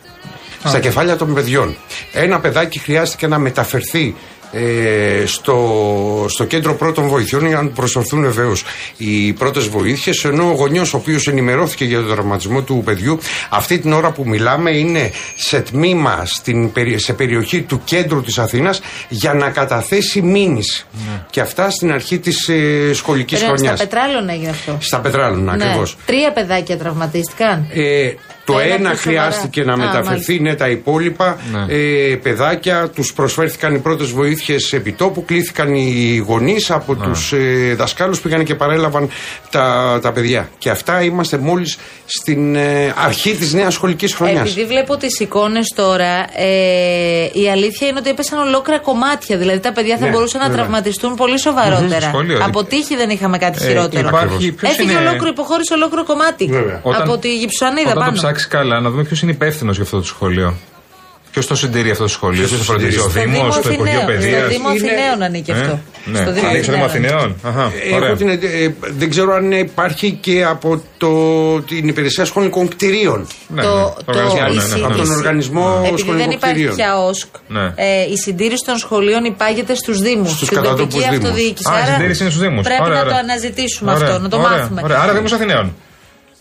στα 0.64 0.80
κεφάλια 0.80 1.16
των 1.16 1.34
παιδιών. 1.34 1.76
Ένα 2.14 2.40
παιδάκι 2.40 2.80
χρειάστηκε 2.80 3.28
να 3.28 3.38
μεταφερθεί 3.38 4.16
ε, 4.52 5.26
στο, 5.26 6.26
στο 6.30 6.44
κέντρο 6.46 6.74
πρώτων 6.76 7.08
βοηθειών 7.08 7.46
για 7.48 7.56
να 7.56 7.68
του 7.68 7.72
προσφερθούν 7.74 8.22
βεβαίως 8.22 8.64
οι 8.98 9.34
πρώτες 9.34 9.68
βοήθειες. 9.68 10.24
Ενώ 10.26 10.50
ο 10.50 10.54
γονιός, 10.54 10.94
ο 10.94 10.98
οποίος 10.98 11.28
ενημερώθηκε 11.28 11.86
για 11.86 11.98
τον 12.02 12.12
τραυματισμό 12.12 12.62
του 12.62 12.82
παιδιού, 12.86 13.20
αυτή 13.50 13.80
την 13.80 13.94
ώρα 13.94 14.12
που 14.12 14.28
μιλάμε 14.28 14.72
είναι 14.78 15.12
σε 15.36 15.60
τμήμα 15.62 16.26
στην, 16.26 16.72
περι- 16.72 17.00
σε 17.00 17.14
περιοχή 17.14 17.62
του 17.62 17.82
κέντρου 17.84 18.22
της 18.22 18.38
Αθήνας 18.38 18.82
για 19.10 19.34
να 19.34 19.50
καταθέσει 19.50 20.22
μήνυση. 20.22 20.86
Και 21.30 21.42
αυτά 21.42 21.70
στην 21.70 21.92
αρχή 21.92 22.20
της 22.20 22.48
ε, 22.50 22.94
σχολικής 22.94 23.40
Περίμενε, 23.40 23.58
χρονιάς. 23.58 23.80
Στα 23.80 23.88
πετράλωνα 23.88 24.34
έγινε 24.34 24.50
αυτό. 24.50 24.78
Στα 24.80 25.00
πετράλωνα, 25.00 25.56
Ναι. 25.56 25.64
ακριβώς. 25.64 25.98
Τρία 26.06 26.32
παιδάκια 26.34 26.78
τραυματίστηκαν. 26.78 27.68
Ε, 27.74 28.14
το 28.46 28.54
Το 28.54 28.60
ένα 28.60 28.74
ένα 28.74 28.90
πιο 28.90 28.98
σοβαρά. 28.98 29.22
χρειάστηκε 29.22 29.64
να 29.64 29.74
Α, 29.74 29.78
μεταφερθεί, 29.78 30.40
ναι, 30.40 30.56
τα 30.56 30.70
υπόλοιπα 30.70 31.38
ε, 31.68 32.16
παιδάκια, 32.16 32.90
τους 32.96 33.14
προσφέρθηκαν 33.14 33.76
οι 33.76 33.80
πρώτες 33.80 34.10
βοήθειες 34.12 34.74
επί 34.74 34.92
τόπου, 34.92 35.26
κλήθηκαν 35.26 35.74
οι 35.74 36.24
γονείς 36.28 36.72
από 36.72 36.96
τους 36.96 37.32
ε, 37.34 37.74
δασκάλους 37.78 38.20
πήγαν 38.20 38.44
και 38.44 38.56
παρέλαβαν 38.56 39.10
τα, 39.52 40.00
τα 40.02 40.12
παιδιά. 40.12 40.50
Και 40.58 40.70
αυτά 40.70 41.02
είμαστε 41.04 41.38
μόλις 41.38 41.78
στην 42.06 42.56
ε, 42.56 42.94
αρχή 43.06 43.36
της 43.36 43.54
νέας 43.54 43.74
σχολικής 43.74 44.14
χρονιάς. 44.14 44.50
Επειδή 44.50 44.66
βλέπω 44.66 44.98
τις 44.98 45.20
εικόνες 45.20 45.66
τώρα, 45.76 46.26
ε, 46.36 47.30
η 47.34 47.50
αλήθεια 47.52 47.88
είναι 47.88 48.00
ότι 48.00 48.10
έπεσαν 48.10 48.40
ολόκληρα 48.40 48.80
κομμάτια. 48.80 49.38
Δηλαδή 49.38 49.60
τα 49.60 49.72
παιδιά 49.72 49.98
θα 49.98 50.06
Ναι, 50.06 50.12
μπορούσαν 50.12 50.40
να 50.42 50.48
βέβαια. 50.48 50.62
τραυματιστούν 50.64 51.16
πολύ 51.16 51.40
σοβαρότερα. 51.40 52.06
Μμμ, 52.06 52.12
σχολείο, 52.12 52.40
Από 52.44 52.64
τύχη 52.64 52.96
δεν 52.96 53.10
είχαμε 53.10 53.38
κάτι 53.38 53.64
Ε, 53.64 53.68
χειρότερο. 53.68 54.08
υπάρχει- 54.08 54.52
ποιος 54.52 54.72
Έφυγε 54.72 54.92
είναι- 54.92 55.00
ολόκληρο, 55.00 55.28
υποχώρησε 55.28 55.74
ολόκληρο 55.74 56.04
κομμάτι. 56.06 56.50
Όταν- 56.82 57.02
Από 57.02 57.18
τη 57.18 57.36
γυψανίδα 57.38 57.82
Όταν 57.92 57.94
το 57.94 58.00
πάνω. 58.00 58.16
Ψάξει 58.36 58.48
καλά, 58.58 58.80
να 58.80 58.90
δούμε 58.90 59.04
ποιος 59.04 59.22
είναι 59.22 59.32
υπεύθυνος 59.32 59.76
για 59.76 59.84
αυτό 59.84 59.98
το 59.98 60.06
σχολείο. 60.06 60.54
Ποιος 61.32 61.48
το 61.48 61.56
συντηρεί 61.56 61.92
αυτό 61.92 62.04
το 62.04 62.10
σχολείο, 62.10 62.48
ποιος 62.48 62.58
το 62.60 62.64
φροντίζει, 62.66 62.98
ο 62.98 63.02
Στο 63.02 63.10
Δήμος, 63.10 63.38
Δήμο 63.38 63.50
το 63.64 63.70
Υπουργείο 63.72 64.00
Αθηναίων. 64.00 64.06
Παιδείας. 64.06 64.40
Στο 64.42 64.48
Δήμο 64.50 64.68
Αθηναίων 64.70 65.22
ανήκει 65.24 65.52
αυτό. 65.52 65.80
Ναι, 66.06 66.18
Στο 66.20 66.32
Δήμο 66.34 66.48
ανήκει 66.48 66.64
στο 66.64 66.72
Δήμο 66.72 66.86
Αθηναίων. 66.86 67.16
Αθηναίων. 67.18 67.36
Αχα, 67.58 67.72
Έχω 67.88 67.96
ωραία. 67.96 68.16
την, 68.16 68.30
ε, 68.30 68.38
δεν 68.98 69.10
ξέρω 69.10 69.34
αν 69.34 69.52
υπάρχει 69.52 70.12
και 70.22 70.44
από 70.44 70.82
το, 70.98 71.12
την 71.62 71.88
υπηρεσία 71.88 72.26
σχολικών 72.26 72.68
κτηρίων. 72.68 73.28
Ναι, 73.48 73.62
Το- 73.62 73.96
ναι, 74.08 74.14
το- 74.14 74.22
οργανισμό, 74.22 74.44
ναι, 74.44 74.52
η 74.52 74.56
ναι, 74.56 74.62
συ- 74.62 74.78
ναι. 74.80 74.86
Από 74.86 74.96
τον 74.96 75.12
οργανισμό 75.12 75.68
Επειδή 75.78 75.90
δεν 75.90 75.98
σχολικών 75.98 76.32
υπάρχει 76.32 76.56
κτηρίων. 76.56 76.76
πια 76.76 76.98
ΟΣΚ, 77.08 77.28
Ναι. 77.48 77.64
ε, 77.76 78.02
η 78.14 78.18
συντήρηση 78.18 78.64
των 78.66 78.78
σχολείων 78.78 79.24
υπάγεται 79.24 79.76
στους 79.76 80.00
Δήμους. 80.00 80.32
Στους 80.32 80.48
στην 80.48 80.58
κατατόπους 80.62 80.94
τοπική 80.94 81.10
Δήμους. 81.10 81.26
αυτοδιοίκηση. 81.26 81.70
Α, 81.70 81.78
η 81.78 81.82
Άρα 81.82 81.94
συντήρηση 81.94 82.22
είναι 82.22 82.32
στους 82.32 82.44
Δήμους. 82.44 82.64
Πρέπει 82.64 82.82
Ωραία, 82.82 82.96
να 82.96 83.00
ωραία. 83.02 83.14
το 83.14 83.20
αναζητήσουμε 83.24 83.92
Ωραία, 83.92 84.08
αυτό, 84.08 84.20
να 84.22 84.30
το 84.30 84.38
ωραία, 84.38 84.50
μάθουμε. 84.58 84.82
Ωραία, 84.84 85.00
άρα 85.04 85.14
Δήμος 85.14 85.32
Αθηναίων. 85.32 85.76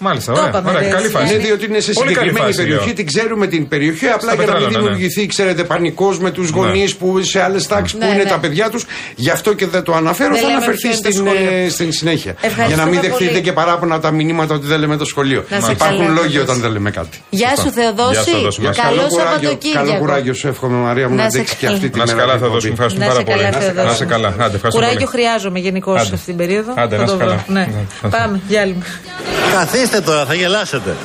Μάλιστα, 0.07 0.33
Το 0.33 0.39
ωραία. 0.39 0.51
είπαμε, 0.51 0.69
ωραία 0.71 0.81
ρε, 0.83 0.89
καλή 0.89 1.05
εσύ. 1.05 1.13
φάση. 1.17 1.33
Ναι, 1.37 1.39
διότι 1.45 1.65
είναι 1.65 1.81
σε 1.81 1.93
Πολύ 1.93 2.07
καλή 2.13 2.15
συγκεκριμένη 2.29 2.47
φάση, 2.47 2.57
περιοχή, 2.63 2.87
λέω. 2.87 2.95
την 2.95 3.07
ξέρουμε 3.07 3.47
την 3.47 3.69
περιοχή. 3.69 4.07
Απλά 4.07 4.17
για 4.17 4.27
να 4.27 4.33
μην 4.37 4.45
πετράλωνα, 4.47 4.71
ναι. 4.71 4.79
δημιουργηθεί, 4.79 5.27
ξέρετε, 5.27 5.65
πανικός 5.65 6.19
με 6.19 6.31
τους 6.31 6.49
γονείς 6.51 6.95
που 6.97 7.23
σε 7.23 7.43
άλλες 7.43 7.67
τάξεις 7.67 7.93
που 7.99 8.05
Ναι, 8.05 8.13
είναι 8.15 8.23
ναι. 8.23 8.31
τα 8.35 8.39
παιδιά 8.39 8.71
τους. 8.71 8.85
Γι' 9.17 9.31
αυτό 9.31 9.53
και 9.55 9.67
δεν 9.67 9.83
το 9.83 9.93
αναφέρω. 9.95 10.33
Δεν 10.33 10.41
θα 10.43 10.47
λέμε 10.47 10.57
αναφερθεί 10.57 10.81
ποιο 10.81 10.91
είναι 10.91 11.01
το 11.01 11.11
στην, 11.13 11.25
σχολείο. 11.27 11.51
ε, 11.65 11.69
στην 11.69 11.93
συνέχεια. 11.93 12.33
Ευχαριστούμε 12.41 12.67
Για 12.67 12.77
να 12.77 12.85
μην 12.91 13.01
πολύ. 13.01 13.09
δεχτείτε 13.09 13.41
και 13.41 13.53
παράπονα 13.53 14.01
τα 14.01 14.11
μηνύματα 14.11 14.55
ότι 14.55 14.67
δεν 14.67 14.79
λέμε 14.79 14.97
το 14.97 15.05
σχολείο. 15.05 15.45
Να 15.49 15.61
σε 15.61 15.73
Υπάρχουν 15.73 15.99
καλά, 15.99 16.11
λόγοι 16.19 16.33
Θεοδόση. 16.33 16.39
όταν 16.51 16.61
δεν 16.61 16.71
λέμε 16.71 16.91
κάτι. 16.91 17.17
Γεια 17.31 17.49
σου 17.49 17.55
Γεια 17.55 17.65
σου, 17.65 17.71
Θεοδόση. 17.79 18.31
Θεοδόση 18.31 18.61
μας. 18.61 18.77
Καλό 18.77 19.03
κουράγιο, 19.09 19.09
καλό 19.09 19.31
Σαββατοκύριακο. 19.31 19.99
κουράγιο 19.99 20.35
σου 20.35 20.49
εύχομαι 20.49 20.77
Μαρία 20.77 21.09
μου 21.09 21.15
να 21.15 21.23
Να 21.25 21.31
σε 21.31 21.37
αντέξει 21.39 21.57
και 21.57 21.65
καλά. 21.67 21.77
αυτή 21.77 21.89
τη 21.91 21.99
Να 21.99 22.05
είσαι 22.05 22.15
μέρα. 22.15 22.27
καλά, 22.27 22.39
την 22.39 22.47
θα 22.47 22.53
δώσουμε. 22.53 22.73
εκπομπή. 22.73 22.93
Ευχαριστούμε 22.95 23.05
Να 23.07 23.13
πάρα 23.13 23.25
σε 23.25 23.31
πολύ. 23.31 23.43
καλά, 23.45 23.59
Θεοδόση. 23.65 23.87
Να 23.87 23.93
είσαι 23.93 24.05
καλά. 24.15 24.29
Άντε, 24.29 24.55
ευχαριστώ 24.59 24.69
Κουράγιο 24.79 25.07
πολύ. 25.11 25.11
χρειάζομαι 25.15 25.59
γενικώ 25.67 25.91
Άντε. 25.93 26.05
σε 26.05 26.15
αυτήν 26.19 26.31
την 26.33 26.37
περίοδο. 26.43 26.71
Άντε, 26.83 26.95
Θα 26.97 27.01
να 27.03 27.07
το 27.09 27.15
είσαι 27.15 27.25
βρω. 27.25 27.27
καλά. 27.27 27.45
Ναι. 27.57 27.65
Ναι. 28.03 28.09
Πάμε, 28.15 28.41
διάλειμμα. 28.49 28.85
Καθίστε 29.53 29.94
τώρα, 30.01 30.25
θα 30.27 30.35
γελάσετε. 30.35 30.97